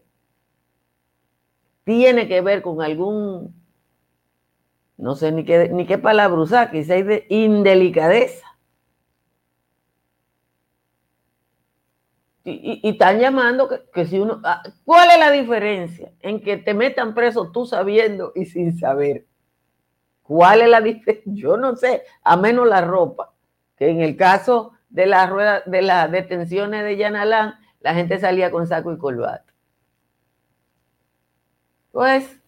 Tiene 1.84 2.26
que 2.28 2.40
ver 2.40 2.62
con 2.62 2.82
algún, 2.82 3.54
no 4.96 5.14
sé 5.14 5.32
ni 5.32 5.44
qué, 5.44 5.68
ni 5.68 5.86
qué 5.86 5.98
palabra 5.98 6.40
usar, 6.40 6.70
quizás 6.70 7.06
de 7.06 7.26
indelicadeza. 7.28 8.46
Y, 12.42 12.88
están 12.88 13.20
llamando 13.20 13.68
que, 13.92 14.06
si 14.06 14.18
uno... 14.18 14.40
Ah, 14.42 14.62
¿Cuál 14.84 15.10
es 15.10 15.18
la 15.18 15.30
diferencia 15.30 16.12
en 16.20 16.40
que 16.40 16.56
te 16.56 16.74
metan 16.74 17.14
preso 17.14 17.52
tú 17.52 17.66
sabiendo 17.66 18.32
y 18.34 18.46
sin 18.46 18.76
saber? 18.78 19.26
¿Cuál 20.22 20.62
es 20.62 20.68
la 20.68 20.80
diferencia? 20.80 21.32
Yo 21.34 21.56
no 21.56 21.76
sé, 21.76 22.02
a 22.22 22.36
menos 22.36 22.66
la 22.66 22.80
ropa, 22.80 23.32
que 23.76 23.90
en 23.90 24.00
el 24.00 24.16
caso 24.16 24.72
de 24.90 25.06
la 25.06 25.26
rueda, 25.26 25.62
de 25.66 25.82
las 25.82 26.10
detenciones 26.10 26.84
de 26.84 26.96
Yanalán, 26.96 27.54
la 27.80 27.94
gente 27.94 28.18
salía 28.18 28.50
con 28.50 28.66
saco 28.66 28.92
y 28.92 28.98
corbata. 28.98 29.44
Pues 31.92 32.40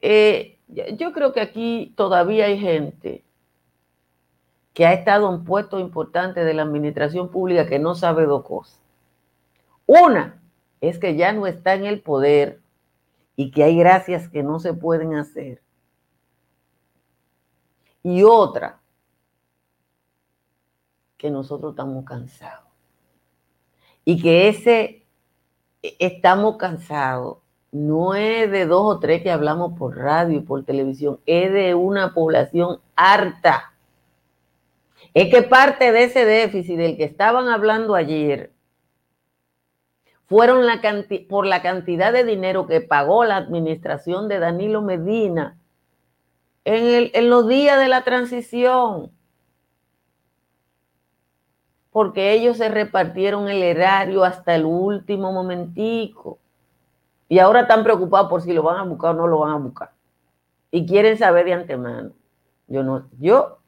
eh, 0.00 0.58
yo 0.68 1.12
creo 1.12 1.32
que 1.32 1.40
aquí 1.40 1.94
todavía 1.96 2.46
hay 2.46 2.58
gente 2.58 3.24
que 4.72 4.86
ha 4.86 4.92
estado 4.92 5.32
en 5.32 5.44
puestos 5.44 5.80
importantes 5.80 6.44
de 6.44 6.52
la 6.52 6.62
administración 6.62 7.30
pública 7.30 7.66
que 7.66 7.78
no 7.78 7.94
sabe 7.94 8.26
dos 8.26 8.44
cosas. 8.44 8.80
Una 9.86 10.42
es 10.80 10.98
que 10.98 11.16
ya 11.16 11.32
no 11.32 11.46
está 11.46 11.74
en 11.74 11.84
el 11.84 12.00
poder 12.00 12.60
y 13.36 13.50
que 13.50 13.62
hay 13.64 13.78
gracias 13.78 14.28
que 14.28 14.42
no 14.42 14.58
se 14.58 14.74
pueden 14.74 15.14
hacer. 15.14 15.62
Y 18.02 18.22
otra, 18.22 18.80
que 21.16 21.30
nosotros 21.30 21.72
estamos 21.72 22.04
cansados 22.04 22.64
y 24.04 24.20
que 24.20 24.48
ese 24.48 25.06
e, 25.82 25.96
estamos 25.98 26.56
cansados 26.56 27.38
no 27.72 28.14
es 28.14 28.50
de 28.50 28.66
dos 28.66 28.96
o 28.96 29.00
tres 29.00 29.22
que 29.22 29.32
hablamos 29.32 29.76
por 29.76 29.96
radio 29.96 30.38
y 30.38 30.42
por 30.42 30.64
televisión, 30.64 31.18
es 31.26 31.52
de 31.52 31.74
una 31.74 32.14
población 32.14 32.78
harta. 32.94 33.74
Es 35.12 35.28
que 35.28 35.42
parte 35.42 35.90
de 35.90 36.04
ese 36.04 36.24
déficit 36.24 36.76
del 36.76 36.96
que 36.96 37.02
estaban 37.02 37.48
hablando 37.48 37.96
ayer 37.96 38.52
fueron 40.26 40.66
la 40.66 40.80
por 41.28 41.46
la 41.46 41.62
cantidad 41.62 42.12
de 42.12 42.24
dinero 42.24 42.68
que 42.68 42.80
pagó 42.80 43.24
la 43.24 43.36
administración 43.36 44.28
de 44.28 44.38
Danilo 44.38 44.80
Medina 44.80 45.58
en, 46.64 47.10
en 47.12 47.28
los 47.28 47.48
días 47.48 47.78
de 47.80 47.88
la 47.88 48.04
transición 48.04 49.10
porque 51.94 52.32
ellos 52.32 52.56
se 52.56 52.68
repartieron 52.68 53.48
el 53.48 53.62
erario 53.62 54.24
hasta 54.24 54.56
el 54.56 54.64
último 54.64 55.30
momentico. 55.30 56.38
Y 57.28 57.38
ahora 57.38 57.60
están 57.60 57.84
preocupados 57.84 58.28
por 58.28 58.42
si 58.42 58.52
lo 58.52 58.64
van 58.64 58.78
a 58.78 58.82
buscar 58.82 59.12
o 59.12 59.14
no 59.14 59.28
lo 59.28 59.38
van 59.38 59.52
a 59.52 59.58
buscar. 59.58 59.92
Y 60.72 60.86
quieren 60.86 61.16
saber 61.16 61.44
de 61.44 61.52
antemano. 61.52 62.10
Yo 62.66 62.82
no, 62.82 63.06
yo 63.20 63.58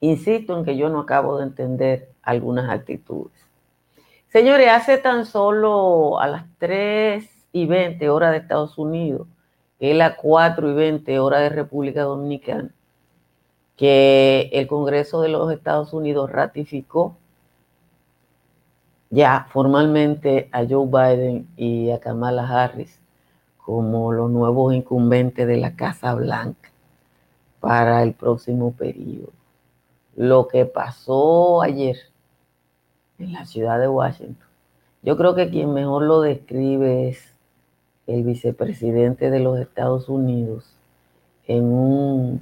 insisto 0.00 0.58
en 0.58 0.64
que 0.64 0.76
yo 0.76 0.88
no 0.88 0.98
acabo 0.98 1.38
de 1.38 1.44
entender 1.44 2.08
algunas 2.22 2.68
actitudes. 2.70 3.32
Señores, 4.32 4.70
hace 4.72 4.98
tan 4.98 5.24
solo 5.24 6.18
a 6.18 6.26
las 6.26 6.44
3 6.58 7.24
y 7.52 7.66
20 7.66 8.10
horas 8.10 8.32
de 8.32 8.38
Estados 8.38 8.76
Unidos, 8.78 9.28
que 9.78 9.92
es 9.92 9.96
las 9.96 10.16
4 10.16 10.72
y 10.72 10.74
20 10.74 11.20
horas 11.20 11.42
de 11.42 11.50
República 11.50 12.02
Dominicana, 12.02 12.70
que 13.76 14.50
el 14.52 14.66
Congreso 14.66 15.20
de 15.20 15.28
los 15.28 15.52
Estados 15.52 15.92
Unidos 15.92 16.32
ratificó 16.32 17.16
ya 19.10 19.46
formalmente 19.50 20.48
a 20.52 20.64
Joe 20.68 20.86
Biden 20.86 21.48
y 21.56 21.90
a 21.90 21.98
Kamala 21.98 22.46
Harris 22.46 23.00
como 23.56 24.12
los 24.12 24.30
nuevos 24.30 24.74
incumbentes 24.74 25.46
de 25.46 25.56
la 25.56 25.76
Casa 25.76 26.14
Blanca 26.14 26.70
para 27.60 28.02
el 28.02 28.14
próximo 28.14 28.72
periodo. 28.72 29.32
Lo 30.16 30.48
que 30.48 30.64
pasó 30.66 31.62
ayer 31.62 31.96
en 33.18 33.32
la 33.32 33.46
ciudad 33.46 33.78
de 33.78 33.88
Washington, 33.88 34.48
yo 35.02 35.16
creo 35.16 35.34
que 35.34 35.50
quien 35.50 35.72
mejor 35.72 36.02
lo 36.02 36.20
describe 36.20 37.08
es 37.08 37.34
el 38.06 38.24
vicepresidente 38.24 39.30
de 39.30 39.40
los 39.40 39.58
Estados 39.58 40.08
Unidos 40.08 40.74
en, 41.46 41.64
un, 41.64 42.40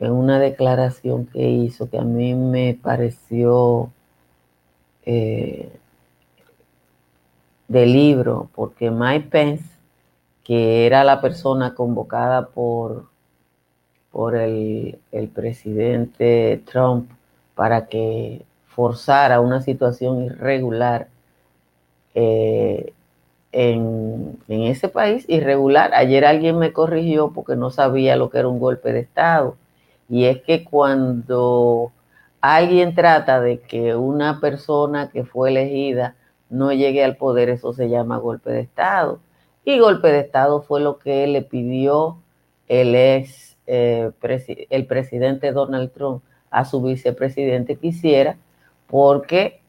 en 0.00 0.12
una 0.12 0.38
declaración 0.38 1.26
que 1.26 1.50
hizo 1.50 1.90
que 1.90 1.98
a 1.98 2.04
mí 2.04 2.34
me 2.34 2.78
pareció 2.80 3.90
eh, 5.10 5.70
de 7.66 7.86
libro, 7.86 8.50
porque 8.54 8.90
Mike 8.90 9.28
Pence, 9.30 9.64
que 10.44 10.84
era 10.86 11.02
la 11.02 11.22
persona 11.22 11.74
convocada 11.74 12.48
por, 12.48 13.06
por 14.12 14.36
el, 14.36 14.98
presidente 15.34 16.62
Trump 16.70 17.10
para 17.54 17.86
que 17.86 18.44
forzara 18.66 19.40
una 19.40 19.62
situación 19.62 20.24
irregular, 20.24 21.08
eh, 22.14 22.92
en, 23.52 24.38
en, 24.48 24.62
ese 24.64 24.90
país 24.90 25.24
irregular. 25.26 25.94
Ayer 25.94 26.26
alguien 26.26 26.58
me 26.58 26.74
corrigió 26.74 27.32
porque 27.32 27.56
no 27.56 27.70
sabía 27.70 28.16
lo 28.16 28.28
que 28.28 28.40
era 28.40 28.48
un 28.48 28.60
golpe 28.60 28.92
de 28.92 29.00
Estado. 29.00 29.56
Y 30.10 30.26
es 30.26 30.42
que 30.42 30.64
cuando 30.64 31.92
alguien 32.40 32.94
trata 32.94 33.40
de 33.40 33.60
que 33.60 33.94
una 33.94 34.40
persona 34.40 35.10
que 35.10 35.24
fue 35.24 35.50
elegida 35.50 36.16
no 36.50 36.72
llegue 36.72 37.04
al 37.04 37.16
poder, 37.16 37.48
eso 37.48 37.72
se 37.72 37.88
llama 37.88 38.18
golpe 38.18 38.50
de 38.50 38.60
Estado. 38.60 39.20
Y 39.64 39.78
golpe 39.78 40.08
de 40.08 40.20
Estado 40.20 40.62
fue 40.62 40.80
lo 40.80 40.98
que 40.98 41.26
le 41.26 41.42
pidió 41.42 42.18
el 42.68 42.94
ex 42.94 43.56
eh, 43.66 44.10
el 44.70 44.86
presidente 44.86 45.52
Donald 45.52 45.92
Trump 45.92 46.22
a 46.50 46.64
su 46.64 46.80
vicepresidente 46.80 47.76
que 47.76 47.88
hiciera, 47.88 48.38
porque 48.86 49.60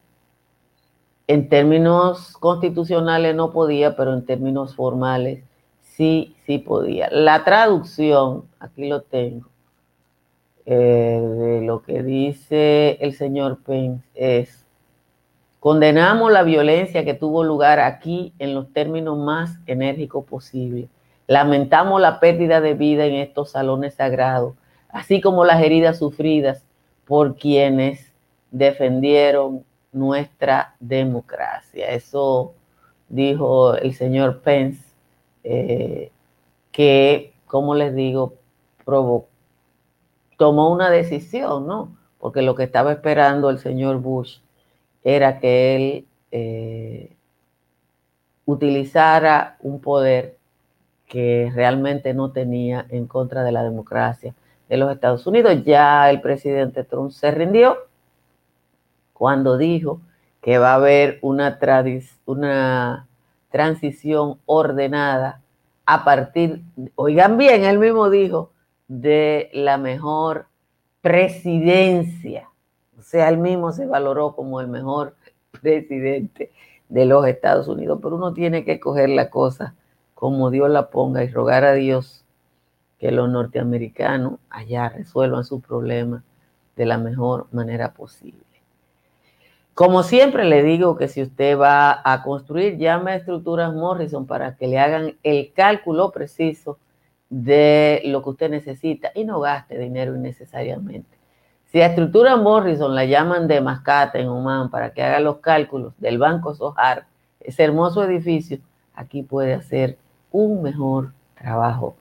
en 1.27 1.49
términos 1.49 2.37
constitucionales 2.39 3.35
no 3.35 3.51
podía, 3.51 3.97
pero 3.97 4.13
en 4.13 4.25
términos 4.25 4.75
formales 4.75 5.43
sí, 5.81 6.35
sí 6.45 6.59
podía. 6.59 7.09
La 7.11 7.43
traducción, 7.43 8.45
aquí 8.59 8.87
lo 8.87 9.01
tengo, 9.01 9.49
eh, 10.65 11.21
de 11.21 11.61
lo 11.61 11.81
que 11.81 12.03
dice 12.03 12.97
el 13.01 13.13
señor 13.13 13.59
Pence 13.63 14.05
es, 14.13 14.65
condenamos 15.59 16.31
la 16.31 16.43
violencia 16.43 17.05
que 17.05 17.13
tuvo 17.13 17.43
lugar 17.43 17.79
aquí 17.79 18.33
en 18.39 18.53
los 18.53 18.71
términos 18.71 19.17
más 19.17 19.57
enérgicos 19.65 20.25
posibles. 20.25 20.89
Lamentamos 21.27 22.01
la 22.01 22.19
pérdida 22.19 22.61
de 22.61 22.73
vida 22.73 23.05
en 23.05 23.15
estos 23.15 23.51
salones 23.51 23.95
sagrados, 23.95 24.55
así 24.89 25.21
como 25.21 25.45
las 25.45 25.61
heridas 25.63 25.99
sufridas 25.99 26.63
por 27.05 27.35
quienes 27.35 28.11
defendieron 28.51 29.63
nuestra 29.91 30.75
democracia. 30.79 31.89
Eso 31.91 32.53
dijo 33.07 33.75
el 33.75 33.93
señor 33.93 34.41
Pence, 34.41 34.83
eh, 35.43 36.11
que, 36.71 37.33
como 37.47 37.75
les 37.75 37.95
digo, 37.95 38.35
provocó 38.85 39.28
tomó 40.39 40.71
una 40.71 40.89
decisión, 40.89 41.67
¿no? 41.67 41.97
Porque 42.17 42.41
lo 42.41 42.55
que 42.55 42.63
estaba 42.63 42.93
esperando 42.93 43.49
el 43.49 43.59
señor 43.59 43.97
Bush 43.97 44.37
era 45.03 45.37
que 45.37 45.75
él 45.75 46.05
eh, 46.31 47.11
utilizara 48.45 49.57
un 49.59 49.81
poder 49.81 50.37
que 51.07 51.51
realmente 51.53 52.13
no 52.13 52.31
tenía 52.31 52.85
en 52.89 53.05
contra 53.05 53.43
de 53.43 53.51
la 53.51 53.63
democracia 53.63 54.33
de 54.69 54.77
los 54.77 54.89
Estados 54.93 55.27
Unidos. 55.27 55.61
Ya 55.65 56.09
el 56.09 56.21
presidente 56.21 56.85
Trump 56.85 57.11
se 57.11 57.31
rindió 57.31 57.77
cuando 59.11 59.57
dijo 59.57 59.99
que 60.41 60.57
va 60.57 60.71
a 60.71 60.75
haber 60.75 61.19
una, 61.21 61.59
una 62.25 63.07
transición 63.51 64.39
ordenada 64.45 65.41
a 65.85 66.05
partir, 66.05 66.61
oigan 66.95 67.37
bien, 67.37 67.65
él 67.65 67.77
mismo 67.77 68.09
dijo, 68.09 68.51
de 68.89 69.49
la 69.53 69.77
mejor 69.77 70.47
presidencia. 70.99 72.49
O 72.97 73.01
sea, 73.01 73.29
él 73.29 73.37
mismo 73.37 73.71
se 73.71 73.85
valoró 73.85 74.35
como 74.35 74.59
el 74.59 74.67
mejor 74.67 75.15
presidente 75.61 76.51
de 76.89 77.05
los 77.05 77.25
Estados 77.25 77.67
Unidos, 77.69 77.99
pero 78.01 78.15
uno 78.15 78.33
tiene 78.33 78.65
que 78.65 78.79
coger 78.79 79.09
la 79.09 79.29
cosa 79.29 79.75
como 80.15 80.49
Dios 80.49 80.69
la 80.69 80.89
ponga 80.89 81.23
y 81.23 81.29
rogar 81.29 81.63
a 81.63 81.73
Dios 81.73 82.25
que 82.97 83.11
los 83.11 83.29
norteamericanos 83.29 84.33
allá 84.49 84.89
resuelvan 84.89 85.45
su 85.45 85.61
problema 85.61 86.23
de 86.75 86.85
la 86.85 86.97
mejor 86.97 87.47
manera 87.51 87.93
posible. 87.93 88.43
Como 89.73 90.03
siempre 90.03 90.43
le 90.43 90.61
digo 90.61 90.97
que 90.97 91.07
si 91.07 91.21
usted 91.21 91.57
va 91.57 92.01
a 92.03 92.21
construir, 92.23 92.77
llame 92.77 93.11
a 93.11 93.15
Estructuras 93.15 93.73
Morrison 93.73 94.25
para 94.25 94.57
que 94.57 94.67
le 94.67 94.77
hagan 94.77 95.15
el 95.23 95.53
cálculo 95.53 96.11
preciso 96.11 96.77
de 97.29 98.01
lo 98.05 98.23
que 98.23 98.29
usted 98.29 98.49
necesita 98.49 99.11
y 99.13 99.23
no 99.23 99.39
gaste 99.39 99.77
dinero 99.77 100.15
innecesariamente. 100.15 101.19
Si 101.71 101.81
a 101.81 101.87
estructura 101.87 102.35
Morrison 102.35 102.95
la 102.95 103.05
llaman 103.05 103.47
de 103.47 103.61
mascata 103.61 104.17
en 104.17 104.27
Oman 104.27 104.71
para 104.71 104.91
que 104.91 105.03
haga 105.03 105.19
los 105.19 105.37
cálculos 105.37 105.93
del 105.99 106.17
Banco 106.17 106.55
Sojar, 106.55 107.05
ese 107.39 107.63
hermoso 107.63 108.03
edificio, 108.03 108.57
aquí 108.95 109.21
puede 109.21 109.53
hacer 109.53 109.99
un 110.31 110.63
mejor 110.63 111.13
trabajo 111.39 111.95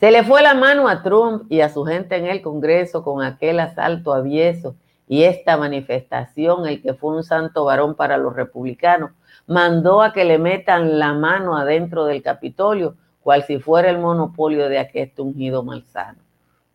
Se 0.00 0.10
le 0.10 0.24
fue 0.24 0.40
la 0.40 0.54
mano 0.54 0.88
a 0.88 1.02
Trump 1.02 1.44
y 1.52 1.60
a 1.60 1.68
su 1.68 1.84
gente 1.84 2.16
en 2.16 2.24
el 2.24 2.40
Congreso 2.40 3.04
con 3.04 3.22
aquel 3.22 3.60
asalto 3.60 4.14
avieso 4.14 4.74
y 5.06 5.24
esta 5.24 5.58
manifestación, 5.58 6.66
el 6.66 6.80
que 6.80 6.94
fue 6.94 7.14
un 7.14 7.22
santo 7.22 7.66
varón 7.66 7.94
para 7.94 8.16
los 8.16 8.34
republicanos, 8.34 9.10
mandó 9.46 10.00
a 10.00 10.14
que 10.14 10.24
le 10.24 10.38
metan 10.38 10.98
la 10.98 11.12
mano 11.12 11.54
adentro 11.54 12.06
del 12.06 12.22
Capitolio, 12.22 12.96
cual 13.20 13.42
si 13.42 13.58
fuera 13.58 13.90
el 13.90 13.98
monopolio 13.98 14.70
de 14.70 14.78
aquel 14.78 15.12
ungido 15.18 15.62
malsano. 15.64 16.29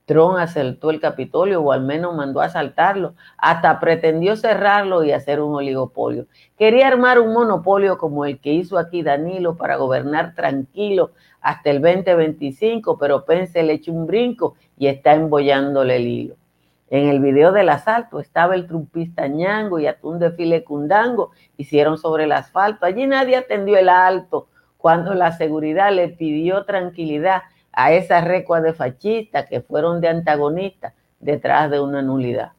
Trump 0.05 0.37
asaltó 0.37 0.91
el 0.91 0.99
Capitolio 0.99 1.61
o 1.61 1.71
al 1.71 1.81
menos 1.81 2.15
mandó 2.15 2.41
a 2.41 2.45
asaltarlo, 2.45 3.15
hasta 3.37 3.79
pretendió 3.79 4.35
cerrarlo 4.35 5.03
y 5.03 5.11
hacer 5.11 5.41
un 5.41 5.55
oligopolio. 5.55 6.27
Quería 6.57 6.87
armar 6.87 7.19
un 7.19 7.33
monopolio 7.33 7.97
como 7.97 8.25
el 8.25 8.39
que 8.39 8.53
hizo 8.53 8.77
aquí 8.77 9.01
Danilo 9.01 9.57
para 9.57 9.77
gobernar 9.77 10.35
tranquilo 10.35 11.11
hasta 11.41 11.71
el 11.71 11.81
2025, 11.81 12.97
pero 12.97 13.25
Pence 13.25 13.61
le 13.63 13.73
echó 13.73 13.91
un 13.91 14.05
brinco 14.05 14.55
y 14.77 14.87
está 14.87 15.13
embollándole 15.13 15.95
el 15.95 16.07
hilo. 16.07 16.35
En 16.91 17.07
el 17.07 17.19
video 17.19 17.51
del 17.51 17.69
asalto 17.69 18.19
estaba 18.19 18.53
el 18.53 18.67
trumpista 18.67 19.27
ñango 19.27 19.79
y 19.79 19.87
atún 19.87 20.19
de 20.19 20.31
file 20.31 20.63
cundango, 20.63 21.31
hicieron 21.57 21.97
sobre 21.97 22.25
el 22.25 22.31
asfalto. 22.31 22.85
Allí 22.85 23.07
nadie 23.07 23.37
atendió 23.37 23.75
el 23.77 23.89
alto 23.89 24.47
cuando 24.77 25.15
la 25.15 25.31
seguridad 25.31 25.91
le 25.91 26.09
pidió 26.09 26.63
tranquilidad 26.63 27.41
a 27.75 27.91
esas 27.91 28.23
recuas 28.23 28.63
de 28.63 28.73
fascistas 28.73 29.47
que 29.47 29.61
fueron 29.61 30.01
de 30.01 30.07
antagonistas 30.07 30.93
detrás 31.19 31.69
de 31.69 31.79
una 31.81 32.01
nulidad. 32.01 32.53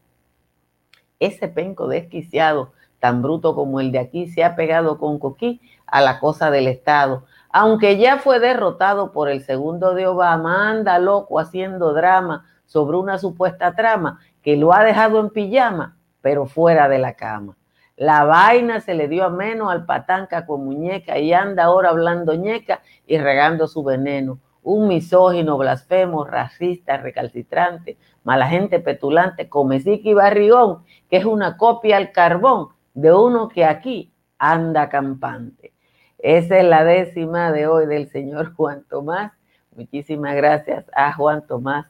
Ese 1.18 1.48
penco 1.48 1.88
desquiciado, 1.88 2.72
tan 3.00 3.22
bruto 3.22 3.54
como 3.54 3.80
el 3.80 3.90
de 3.92 3.98
aquí, 3.98 4.28
se 4.28 4.44
ha 4.44 4.54
pegado 4.54 4.98
con 4.98 5.18
coquí 5.18 5.60
a 5.86 6.02
la 6.02 6.20
cosa 6.20 6.50
del 6.50 6.68
Estado, 6.68 7.24
aunque 7.48 7.96
ya 7.96 8.18
fue 8.18 8.38
derrotado 8.38 9.12
por 9.12 9.30
el 9.30 9.42
segundo 9.42 9.94
de 9.94 10.06
Obama, 10.06 10.70
anda 10.70 10.98
loco 10.98 11.40
haciendo 11.40 11.94
drama 11.94 12.44
sobre 12.66 12.98
una 12.98 13.16
supuesta 13.16 13.74
trama 13.74 14.20
que 14.42 14.56
lo 14.56 14.74
ha 14.74 14.84
dejado 14.84 15.20
en 15.20 15.30
pijama, 15.30 15.96
pero 16.20 16.46
fuera 16.46 16.88
de 16.88 16.98
la 16.98 17.14
cama. 17.14 17.56
La 17.96 18.24
vaina 18.24 18.80
se 18.80 18.92
le 18.92 19.08
dio 19.08 19.24
a 19.24 19.30
menos 19.30 19.72
al 19.72 19.86
patanca 19.86 20.44
con 20.44 20.66
muñeca 20.66 21.18
y 21.18 21.32
anda 21.32 21.64
ahora 21.64 21.88
hablando 21.88 22.34
ñeca 22.34 22.82
y 23.06 23.16
regando 23.16 23.66
su 23.66 23.82
veneno. 23.82 24.38
Un 24.66 24.88
misógino, 24.88 25.56
blasfemo, 25.58 26.24
racista, 26.24 26.96
recalcitrante, 26.96 27.98
mala 28.24 28.48
gente 28.48 28.80
petulante, 28.80 29.48
comecique 29.48 30.10
y 30.10 30.14
barrigón, 30.14 30.82
que 31.08 31.18
es 31.18 31.24
una 31.24 31.56
copia 31.56 31.96
al 31.96 32.10
carbón 32.10 32.70
de 32.92 33.12
uno 33.12 33.48
que 33.48 33.64
aquí 33.64 34.12
anda 34.38 34.88
campante. 34.88 35.72
Esa 36.18 36.58
es 36.58 36.64
la 36.64 36.82
décima 36.82 37.52
de 37.52 37.68
hoy 37.68 37.86
del 37.86 38.08
señor 38.08 38.54
Juan 38.54 38.84
Tomás. 38.90 39.30
Muchísimas 39.76 40.34
gracias 40.34 40.84
a 40.96 41.12
Juan 41.12 41.46
Tomás 41.46 41.86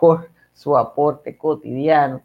por 0.00 0.30
su 0.54 0.74
aporte 0.78 1.36
cotidiano. 1.36 2.22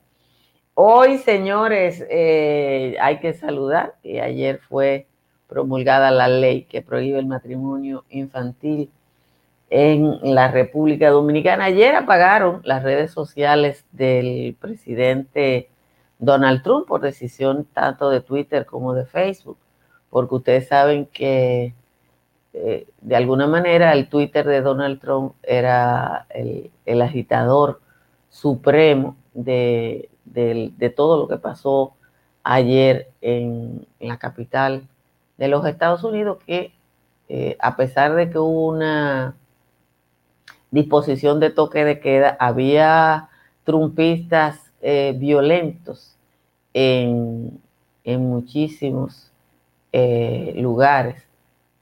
Hoy, 0.73 1.17
señores, 1.17 2.01
eh, 2.09 2.95
hay 3.01 3.19
que 3.19 3.33
saludar 3.33 3.95
que 4.01 4.21
ayer 4.21 4.61
fue 4.69 5.09
promulgada 5.47 6.11
la 6.11 6.29
ley 6.29 6.63
que 6.63 6.81
prohíbe 6.81 7.19
el 7.19 7.25
matrimonio 7.25 8.05
infantil 8.07 8.89
en 9.71 10.19
la 10.35 10.51
República 10.51 11.09
Dominicana. 11.09 11.65
Ayer 11.65 11.95
apagaron 11.95 12.61
las 12.63 12.83
redes 12.83 13.11
sociales 13.11 13.85
del 13.91 14.55
presidente 14.59 15.69
Donald 16.19 16.61
Trump 16.61 16.87
por 16.87 17.01
decisión 17.01 17.65
tanto 17.73 18.11
de 18.11 18.21
Twitter 18.21 18.67
como 18.67 18.93
de 18.93 19.05
Facebook 19.05 19.57
porque 20.11 20.35
ustedes 20.35 20.67
saben 20.67 21.07
que 21.07 21.73
eh, 22.53 22.87
de 22.99 23.15
alguna 23.15 23.47
manera 23.47 23.93
el 23.93 24.09
Twitter 24.09 24.45
de 24.45 24.61
Donald 24.61 24.99
Trump 24.99 25.33
era 25.41 26.27
el, 26.29 27.01
agitador 27.01 27.79
supremo 28.29 29.15
de, 29.33 30.09
todo 30.95 31.17
lo 31.17 31.27
que 31.29 31.37
pasó 31.37 31.95
ayer 32.43 33.09
en, 33.21 33.87
la 34.01 34.17
capital 34.17 34.87
de 35.37 35.47
los 35.47 35.65
Estados 35.65 36.03
Unidos, 36.03 36.39
que 36.45 36.73
eh, 37.29 37.55
a 37.59 37.77
pesar 37.77 38.13
de 38.13 38.29
que 38.29 38.37
hubo 38.37 38.67
una 38.67 39.35
disposición 40.71 41.39
de 41.39 41.51
toque 41.51 41.85
de 41.85 41.99
queda, 41.99 42.35
había 42.39 43.29
trumpistas 43.63 44.71
eh, 44.81 45.13
violentos 45.17 46.15
en, 46.73 47.59
muchísimos 48.05 49.31
lugares 50.55 51.23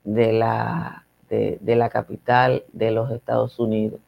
de 0.04 0.32
la, 0.32 1.04
de, 1.30 1.76
la 1.76 1.88
capital 1.88 2.64
de 2.72 2.90
los 2.90 3.10
Estados 3.10 3.58
Unidos. 3.58 4.00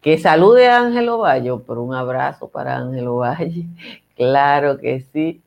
Que 0.00 0.18
salude 0.18 0.68
a 0.68 0.78
Ángelo 0.78 1.18
Valle, 1.18 1.52
pero 1.66 1.82
un 1.82 1.94
abrazo 1.94 2.48
para 2.48 2.76
Ángelo 2.76 3.16
Valle. 3.16 3.64
Claro 4.18 4.78
que 4.78 4.98
sí. 4.98 5.40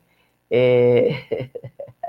Eh, 0.49 1.51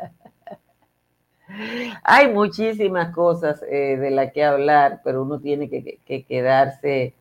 hay 2.03 2.33
muchísimas 2.33 3.15
cosas 3.15 3.63
eh, 3.69 3.97
de 3.97 4.11
las 4.11 4.33
que 4.33 4.45
hablar, 4.45 5.01
pero 5.05 5.23
uno 5.23 5.41
tiene 5.41 5.69
que, 5.69 6.25
quedarse 6.25 7.15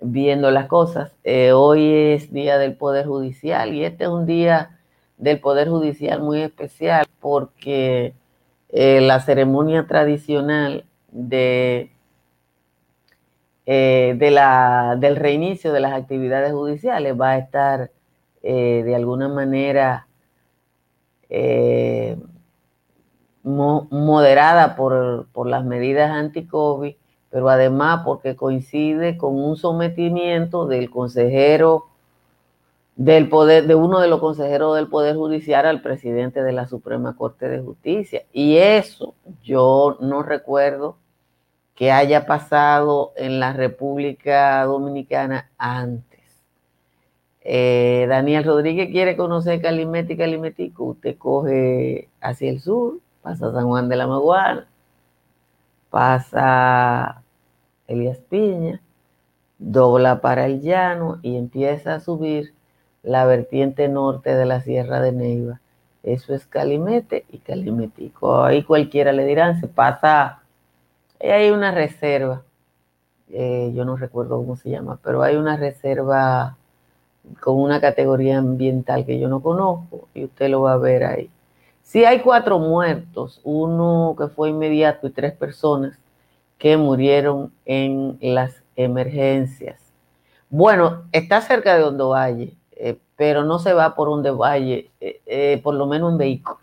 viendo 0.00 0.50
las 0.50 0.66
cosas. 0.66 1.12
Eh, 1.24 1.52
hoy 1.52 1.92
es 2.14 2.32
Día 2.32 2.58
del 2.58 2.74
Poder 2.74 3.06
Judicial 3.06 3.74
y 3.74 3.84
este 3.84 4.04
es 4.04 4.10
un 4.10 4.26
día 4.26 4.78
del 5.18 5.40
Poder 5.40 5.68
Judicial 5.68 6.22
muy 6.22 6.42
especial 6.42 7.06
porque 7.20 8.14
eh, 8.70 9.00
la 9.00 9.20
ceremonia 9.20 9.86
tradicional 9.86 10.84
de, 11.10 11.90
de 13.66 14.30
la, 14.30 14.96
del 14.98 15.16
reinicio 15.16 15.72
de 15.72 15.80
las 15.80 15.92
actividades 15.92 16.52
judiciales 16.52 17.20
va 17.20 17.30
a 17.30 17.38
estar 17.38 17.90
de 18.42 18.94
alguna 18.94 19.28
manera 19.28 20.06
moderada 23.42 24.76
por, 24.76 25.26
por 25.32 25.46
las 25.46 25.64
medidas 25.64 26.10
anti-COVID, 26.10 26.94
pero 27.30 27.48
además 27.48 28.02
porque 28.04 28.36
coincide 28.36 29.16
con 29.16 29.34
un 29.36 29.56
sometimiento 29.56 30.66
del 30.66 30.90
consejero 30.90 31.86
del 33.00 33.30
poder, 33.30 33.66
de 33.66 33.74
uno 33.74 34.00
de 34.00 34.08
los 34.08 34.20
consejeros 34.20 34.76
del 34.76 34.88
Poder 34.88 35.16
Judicial 35.16 35.64
al 35.64 35.80
presidente 35.80 36.42
de 36.42 36.52
la 36.52 36.66
Suprema 36.66 37.16
Corte 37.16 37.48
de 37.48 37.60
Justicia. 37.60 38.24
Y 38.30 38.58
eso 38.58 39.14
yo 39.42 39.96
no 40.00 40.22
recuerdo 40.22 40.98
que 41.74 41.90
haya 41.92 42.26
pasado 42.26 43.12
en 43.16 43.40
la 43.40 43.54
República 43.54 44.62
Dominicana 44.64 45.50
antes. 45.56 46.20
Eh, 47.40 48.04
Daniel 48.06 48.44
Rodríguez 48.44 48.90
quiere 48.90 49.16
conocer 49.16 49.62
Calimete 49.62 50.12
y 50.12 50.16
Calimetico. 50.18 50.84
Usted 50.84 51.16
coge 51.16 52.10
hacia 52.20 52.50
el 52.50 52.60
sur, 52.60 52.98
pasa 53.22 53.52
San 53.52 53.66
Juan 53.66 53.88
de 53.88 53.96
la 53.96 54.06
Maguana, 54.06 54.66
pasa 55.90 57.22
Elías 57.86 58.18
Piña, 58.18 58.80
dobla 59.58 60.20
para 60.20 60.46
el 60.46 60.60
llano 60.60 61.18
y 61.22 61.36
empieza 61.36 61.94
a 61.94 62.00
subir 62.00 62.54
la 63.02 63.24
vertiente 63.24 63.88
norte 63.88 64.34
de 64.34 64.46
la 64.46 64.60
Sierra 64.60 65.00
de 65.00 65.12
Neiva. 65.12 65.60
Eso 66.02 66.34
es 66.34 66.46
Calimete 66.46 67.24
y 67.30 67.38
Calimetico. 67.38 68.42
Ahí 68.42 68.62
cualquiera 68.62 69.12
le 69.12 69.26
dirán, 69.26 69.60
se 69.60 69.68
pasa, 69.68 70.42
hay 71.20 71.50
una 71.50 71.72
reserva, 71.72 72.42
eh, 73.28 73.70
yo 73.74 73.84
no 73.84 73.96
recuerdo 73.96 74.38
cómo 74.38 74.56
se 74.56 74.70
llama, 74.70 74.98
pero 75.02 75.22
hay 75.22 75.36
una 75.36 75.56
reserva 75.56 76.56
con 77.40 77.60
una 77.60 77.80
categoría 77.80 78.38
ambiental 78.38 79.04
que 79.04 79.18
yo 79.18 79.28
no 79.28 79.40
conozco 79.40 80.08
y 80.14 80.24
usted 80.24 80.48
lo 80.48 80.62
va 80.62 80.72
a 80.72 80.78
ver 80.78 81.04
ahí. 81.04 81.30
Sí 81.90 82.04
hay 82.04 82.20
cuatro 82.20 82.60
muertos, 82.60 83.40
uno 83.42 84.14
que 84.16 84.28
fue 84.28 84.50
inmediato 84.50 85.08
y 85.08 85.10
tres 85.10 85.32
personas 85.32 85.98
que 86.56 86.76
murieron 86.76 87.52
en 87.64 88.16
las 88.20 88.62
emergencias. 88.76 89.80
Bueno, 90.50 91.02
está 91.10 91.40
cerca 91.40 91.76
de 91.76 91.82
Hondo 91.82 92.10
Valle, 92.10 92.54
eh, 92.76 92.96
pero 93.16 93.42
no 93.42 93.58
se 93.58 93.72
va 93.72 93.96
por 93.96 94.08
donde 94.08 94.30
vaya, 94.30 94.76
eh, 95.00 95.20
eh, 95.26 95.60
por 95.64 95.74
lo 95.74 95.86
menos 95.86 96.12
un 96.12 96.18
vehículo. 96.18 96.60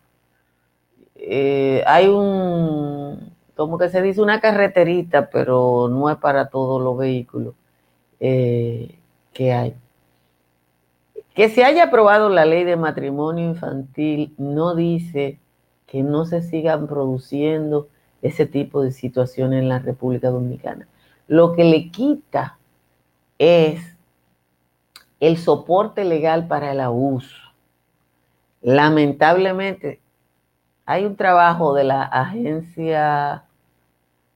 hay 1.86 2.08
un, 2.08 3.34
como 3.58 3.78
que 3.78 3.90
se 3.90 4.02
dice, 4.02 4.22
una 4.22 4.40
carreterita, 4.40 5.30
pero 5.30 5.90
no 5.90 6.10
es 6.10 6.16
para 6.20 6.48
todos 6.48 6.82
los 6.82 6.98
vehículos 6.98 7.54
que 8.18 9.54
hay. 9.54 9.76
Que 11.38 11.50
se 11.50 11.64
haya 11.64 11.84
aprobado 11.84 12.30
la 12.30 12.46
ley 12.46 12.64
de 12.64 12.78
matrimonio 12.78 13.46
infantil 13.46 14.34
no 14.40 14.74
dice 14.74 15.40
que 15.86 16.02
no 16.02 16.26
se 16.26 16.42
sigan 16.42 16.88
produciendo 16.88 17.90
ese 18.24 18.48
tipo 18.48 18.82
de 18.82 18.92
situaciones 18.92 19.60
en 19.62 19.70
la 19.70 19.78
República 19.78 20.32
Dominicana. 20.32 20.88
Lo 21.28 21.54
que 21.54 21.64
le 21.64 21.92
quita 21.92 22.58
es 23.38 23.96
el 25.20 25.38
soporte 25.38 26.06
legal 26.06 26.48
para 26.48 26.72
el 26.72 26.80
abuso. 26.80 27.38
Lamentablemente, 28.64 30.02
hay 30.88 31.06
un 31.06 31.16
trabajo 31.16 31.76
de 31.76 31.84
la 31.84 32.02
agencia, 32.02 33.44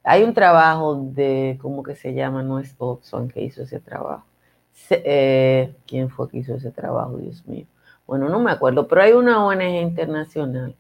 hay 0.04 0.22
un 0.22 0.36
trabajo 0.36 1.02
de, 1.02 1.58
¿cómo 1.64 1.82
que 1.82 1.96
se 1.96 2.14
llama? 2.14 2.44
No 2.44 2.60
es 2.60 2.76
Oxfam 2.78 3.28
que 3.28 3.42
hizo 3.42 3.64
ese 3.64 3.80
trabajo. 3.80 4.31
Eh, 4.89 5.74
¿Quién 5.88 6.10
fue 6.10 6.30
que 6.30 6.39
hizo 6.39 6.56
ese 6.56 6.72
trabajo, 6.72 7.17
Dios 7.17 7.46
mío? 7.48 7.65
Bueno, 8.06 8.28
no 8.28 8.39
me 8.39 8.52
acuerdo, 8.52 8.88
pero 8.88 9.04
hay 9.04 9.13
una 9.13 9.46
ONG 9.46 9.82
internacional 9.82 10.76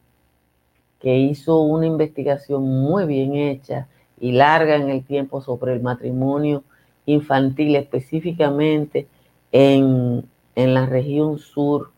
que 0.99 1.17
hizo 1.17 1.61
una 1.61 1.85
investigación 1.85 2.63
muy 2.63 3.05
bien 3.05 3.35
hecha 3.35 3.87
y 4.19 4.33
larga 4.33 4.75
en 4.75 4.89
el 4.89 5.03
tiempo 5.03 5.41
sobre 5.41 5.73
el 5.73 5.81
matrimonio 5.81 6.63
infantil 7.05 7.75
específicamente 7.75 9.07
en, 9.51 10.29
la 10.55 10.85
región 10.85 11.39
sur 11.39 11.91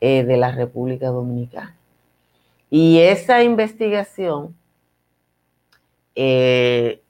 eh, 0.00 0.22
de 0.22 0.36
la 0.36 0.52
República 0.52 1.08
Dominicana. 1.08 1.76
Y 2.70 2.98
esa 2.98 3.42
investigación 3.42 4.54
eh, 6.14 7.02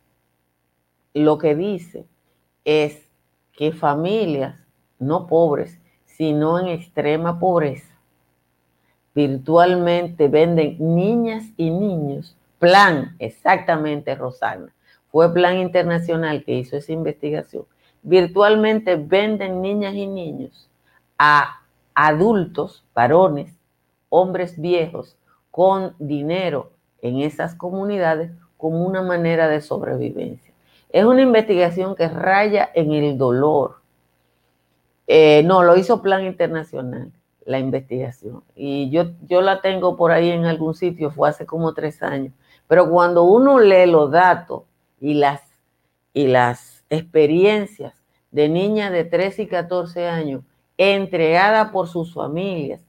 lo 1.12 1.38
que 1.38 1.54
dice 1.54 2.06
es 2.64 3.03
que 3.56 3.72
familias 3.72 4.56
no 4.98 5.26
pobres, 5.26 5.80
sino 6.04 6.58
en 6.58 6.68
extrema 6.68 7.38
pobreza, 7.38 7.94
virtualmente 9.14 10.28
venden 10.28 10.76
niñas 10.78 11.44
y 11.56 11.70
niños. 11.70 12.36
Plan, 12.58 13.16
exactamente, 13.18 14.14
Rosana. 14.14 14.72
Fue 15.10 15.32
Plan 15.32 15.58
Internacional 15.58 16.44
que 16.44 16.54
hizo 16.54 16.76
esa 16.76 16.92
investigación 16.92 17.64
virtualmente 18.04 18.96
venden 18.96 19.62
niñas 19.62 19.94
y 19.94 20.06
niños 20.06 20.68
a 21.18 21.62
adultos, 21.94 22.84
varones, 22.94 23.52
hombres 24.10 24.60
viejos, 24.60 25.16
con 25.50 25.94
dinero 25.98 26.70
en 27.00 27.20
esas 27.20 27.54
comunidades 27.54 28.30
como 28.56 28.84
una 28.84 29.02
manera 29.02 29.48
de 29.48 29.60
sobrevivencia. 29.60 30.52
Es 30.94 31.04
una 31.04 31.22
investigación 31.22 31.96
que 31.96 32.06
raya 32.06 32.70
en 32.72 32.92
el 32.92 33.18
dolor. 33.18 33.80
Eh, 35.08 35.42
no, 35.44 35.64
lo 35.64 35.76
hizo 35.76 36.00
Plan 36.00 36.24
Internacional, 36.24 37.10
la 37.44 37.58
investigación. 37.58 38.44
Y 38.54 38.90
yo, 38.90 39.06
yo 39.26 39.40
la 39.40 39.60
tengo 39.60 39.96
por 39.96 40.12
ahí 40.12 40.30
en 40.30 40.44
algún 40.44 40.72
sitio, 40.72 41.10
fue 41.10 41.28
hace 41.28 41.46
como 41.46 41.74
tres 41.74 42.00
años. 42.00 42.32
Pero 42.68 42.88
cuando 42.88 43.24
uno 43.24 43.58
lee 43.58 43.86
los 43.86 44.12
datos 44.12 44.62
y 45.00 45.14
las, 45.14 45.42
y 46.12 46.28
las 46.28 46.84
experiencias 46.88 48.00
de 48.30 48.48
niñas 48.48 48.92
de 48.92 49.02
13 49.02 49.42
y 49.42 49.46
14 49.48 50.06
años 50.06 50.44
entregada 50.78 51.72
por 51.72 51.88
sus 51.88 52.14
familias 52.14 52.80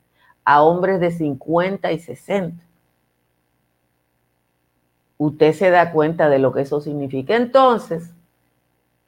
a 0.44 0.62
hombres 0.62 1.00
de 1.00 1.10
50 1.10 1.92
y 1.92 1.98
60. 1.98 2.65
Usted 5.18 5.54
se 5.54 5.70
da 5.70 5.92
cuenta 5.92 6.30
de 6.30 6.40
lo 6.40 6.52
que 6.52 6.62
eso 6.62 6.82
significa. 6.82 7.36
Entonces, 7.36 8.12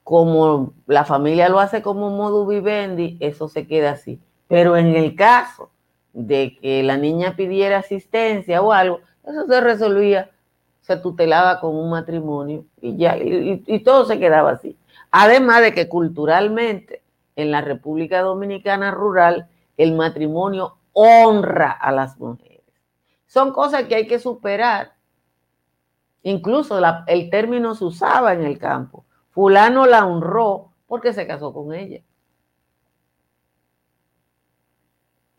como 0.04 0.74
la 0.86 1.04
familia 1.04 1.50
lo 1.50 1.60
hace 1.60 1.82
como 1.82 2.10
modo 2.10 2.46
vivendi, 2.48 3.18
eso 3.20 3.50
se 3.50 3.68
queda 3.68 3.92
así. 3.92 4.20
Pero 4.48 4.78
en 4.78 4.96
el 4.96 5.16
caso 5.16 5.70
de 6.14 6.58
que 6.62 6.82
la 6.84 6.98
niña 6.98 7.36
pidiera 7.36 7.80
asistencia 7.80 8.62
o 8.62 8.72
algo, 8.72 9.02
eso 9.26 9.46
se 9.46 9.62
resolvía, 9.62 10.32
se 10.82 10.96
tutelaba 10.96 11.60
con 11.60 11.76
un 11.76 11.90
matrimonio 11.90 12.64
y 12.82 12.96
ya, 12.96 13.18
y 13.18 13.80
todo 13.84 14.06
se 14.06 14.18
quedaba 14.18 14.52
así. 14.52 14.78
Además 15.12 15.62
de 15.62 15.74
que 15.74 15.90
culturalmente 15.90 17.02
en 17.36 17.52
la 17.52 17.62
República 17.62 18.22
Dominicana 18.22 18.92
rural 18.92 19.48
el 19.78 19.94
matrimonio 19.94 20.78
honra 20.94 21.72
a 21.72 21.92
las 21.92 22.18
mujeres. 22.20 22.64
Son 23.28 23.52
cosas 23.52 23.84
que 23.84 23.96
hay 23.96 24.08
que 24.08 24.20
superar. 24.20 24.94
Incluso 26.28 26.78
el 27.08 27.30
término 27.30 27.74
se 27.74 27.86
usaba 27.86 28.34
en 28.34 28.44
el 28.44 28.60
campo. 28.60 29.06
Fulano 29.30 29.86
la 29.86 30.06
honró 30.06 30.74
porque 30.86 31.14
se 31.14 31.26
casó 31.26 31.54
con 31.54 31.74
ella. 31.74 32.02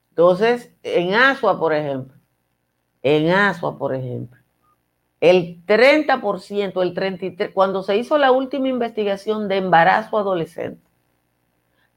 Entonces, 0.08 0.72
en 0.82 1.14
Asua, 1.14 1.60
por 1.60 1.74
ejemplo, 1.74 2.16
en 3.02 3.30
Asua, 3.30 3.76
por 3.76 3.94
ejemplo, 3.94 4.40
el 5.20 5.62
30%, 5.66 6.80
el 6.80 6.94
33%, 6.94 7.52
cuando 7.52 7.82
se 7.82 7.98
hizo 7.98 8.16
la 8.16 8.32
última 8.32 8.68
investigación 8.68 9.46
de 9.46 9.58
embarazo 9.58 10.16
adolescente, 10.16 10.80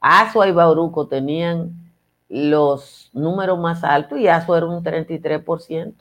Asua 0.01 0.49
y 0.49 0.51
Bauruco 0.51 1.07
tenían 1.07 1.93
los 2.27 3.09
números 3.13 3.57
más 3.57 3.85
altos 3.85 4.19
y 4.19 4.27
Asua 4.27 4.57
era 4.57 4.65
un 4.65 4.83
33%. 4.83 5.93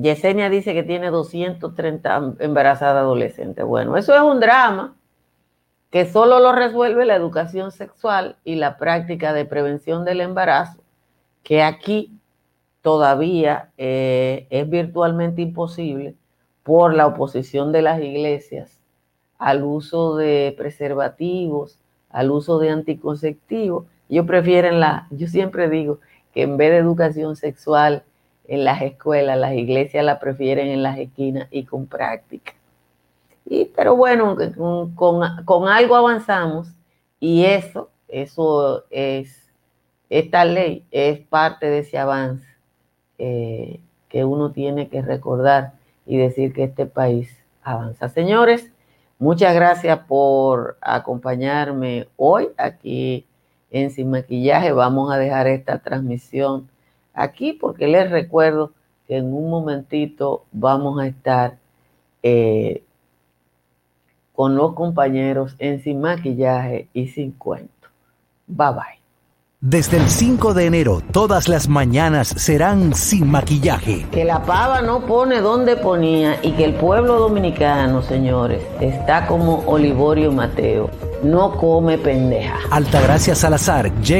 Yesenia 0.00 0.48
dice 0.48 0.74
que 0.74 0.84
tiene 0.84 1.10
230 1.10 2.34
embarazadas 2.38 3.02
adolescentes. 3.02 3.64
Bueno, 3.64 3.96
eso 3.96 4.14
es 4.14 4.22
un 4.22 4.38
drama 4.38 4.94
que 5.90 6.06
solo 6.06 6.38
lo 6.38 6.52
resuelve 6.52 7.04
la 7.04 7.16
educación 7.16 7.72
sexual 7.72 8.36
y 8.44 8.54
la 8.54 8.78
práctica 8.78 9.32
de 9.32 9.44
prevención 9.44 10.04
del 10.04 10.20
embarazo, 10.20 10.82
que 11.42 11.62
aquí 11.62 12.12
todavía 12.80 13.70
eh, 13.76 14.46
es 14.50 14.70
virtualmente 14.70 15.42
imposible 15.42 16.14
por 16.62 16.94
la 16.94 17.06
oposición 17.06 17.72
de 17.72 17.82
las 17.82 18.00
iglesias 18.00 18.80
al 19.38 19.64
uso 19.64 20.16
de 20.16 20.54
preservativos, 20.56 21.80
al 22.10 22.30
uso 22.30 22.60
de 22.60 22.70
anticonceptivos. 22.70 23.86
Yo 24.08 24.26
prefieren 24.26 24.78
la, 24.78 25.08
yo 25.10 25.26
siempre 25.26 25.68
digo 25.68 25.98
que 26.32 26.42
en 26.42 26.56
vez 26.56 26.70
de 26.70 26.78
educación 26.78 27.34
sexual 27.34 28.04
en 28.48 28.64
las 28.64 28.80
escuelas, 28.80 29.38
las 29.38 29.52
iglesias 29.52 30.04
la 30.04 30.18
prefieren 30.18 30.68
en 30.68 30.82
las 30.82 30.98
esquinas 30.98 31.46
y 31.50 31.64
con 31.64 31.86
práctica. 31.86 32.54
Y, 33.44 33.66
pero 33.66 33.94
bueno, 33.94 34.36
con, 34.94 35.68
algo 35.68 35.96
avanzamos 35.96 36.68
y 37.20 37.44
eso, 37.44 37.90
eso 38.08 38.84
es, 38.90 39.50
esta 40.08 40.44
ley 40.46 40.84
es 40.90 41.20
parte 41.20 41.66
de 41.66 41.80
ese 41.80 41.98
avance 41.98 42.46
eh, 43.18 43.80
que 44.08 44.24
uno 44.24 44.50
tiene 44.50 44.88
que 44.88 45.02
recordar 45.02 45.74
y 46.06 46.16
decir 46.16 46.54
que 46.54 46.64
este 46.64 46.86
país 46.86 47.30
avanza. 47.62 48.08
Señores, 48.08 48.72
muchas 49.18 49.54
gracias 49.54 49.98
por 50.08 50.78
acompañarme 50.80 52.08
hoy 52.16 52.48
aquí 52.56 53.26
en 53.70 53.90
Sin 53.90 54.10
Maquillaje. 54.10 54.72
Vamos 54.72 55.12
a 55.12 55.18
dejar 55.18 55.46
esta 55.48 55.78
transmisión 55.78 56.68
aquí 57.18 57.52
porque 57.52 57.86
les 57.88 58.10
recuerdo 58.10 58.72
que 59.06 59.16
en 59.16 59.32
un 59.32 59.50
momentito 59.50 60.44
vamos 60.52 61.00
a 61.00 61.06
estar 61.06 61.58
eh, 62.22 62.82
con 64.32 64.54
los 64.54 64.74
compañeros 64.74 65.56
en 65.58 65.82
Sin 65.82 66.00
Maquillaje 66.00 66.88
y 66.92 67.08
Sin 67.08 67.32
Cuento. 67.32 67.88
Bye 68.46 68.70
bye. 68.70 68.98
Desde 69.60 69.96
el 69.96 70.08
5 70.08 70.54
de 70.54 70.66
enero, 70.66 71.02
todas 71.10 71.48
las 71.48 71.68
mañanas 71.68 72.28
serán 72.28 72.94
sin 72.94 73.28
maquillaje. 73.28 74.06
Que 74.12 74.24
la 74.24 74.44
pava 74.44 74.82
no 74.82 75.04
pone 75.04 75.40
donde 75.40 75.74
ponía 75.74 76.38
y 76.44 76.52
que 76.52 76.64
el 76.64 76.74
pueblo 76.74 77.18
dominicano, 77.18 78.00
señores, 78.00 78.62
está 78.80 79.26
como 79.26 79.64
Olivorio 79.66 80.30
Mateo. 80.30 80.90
No 81.24 81.56
come 81.56 81.98
pendeja. 81.98 82.56
Altagracia 82.70 83.34
Salazar 83.34 83.92
llega. 84.00 84.16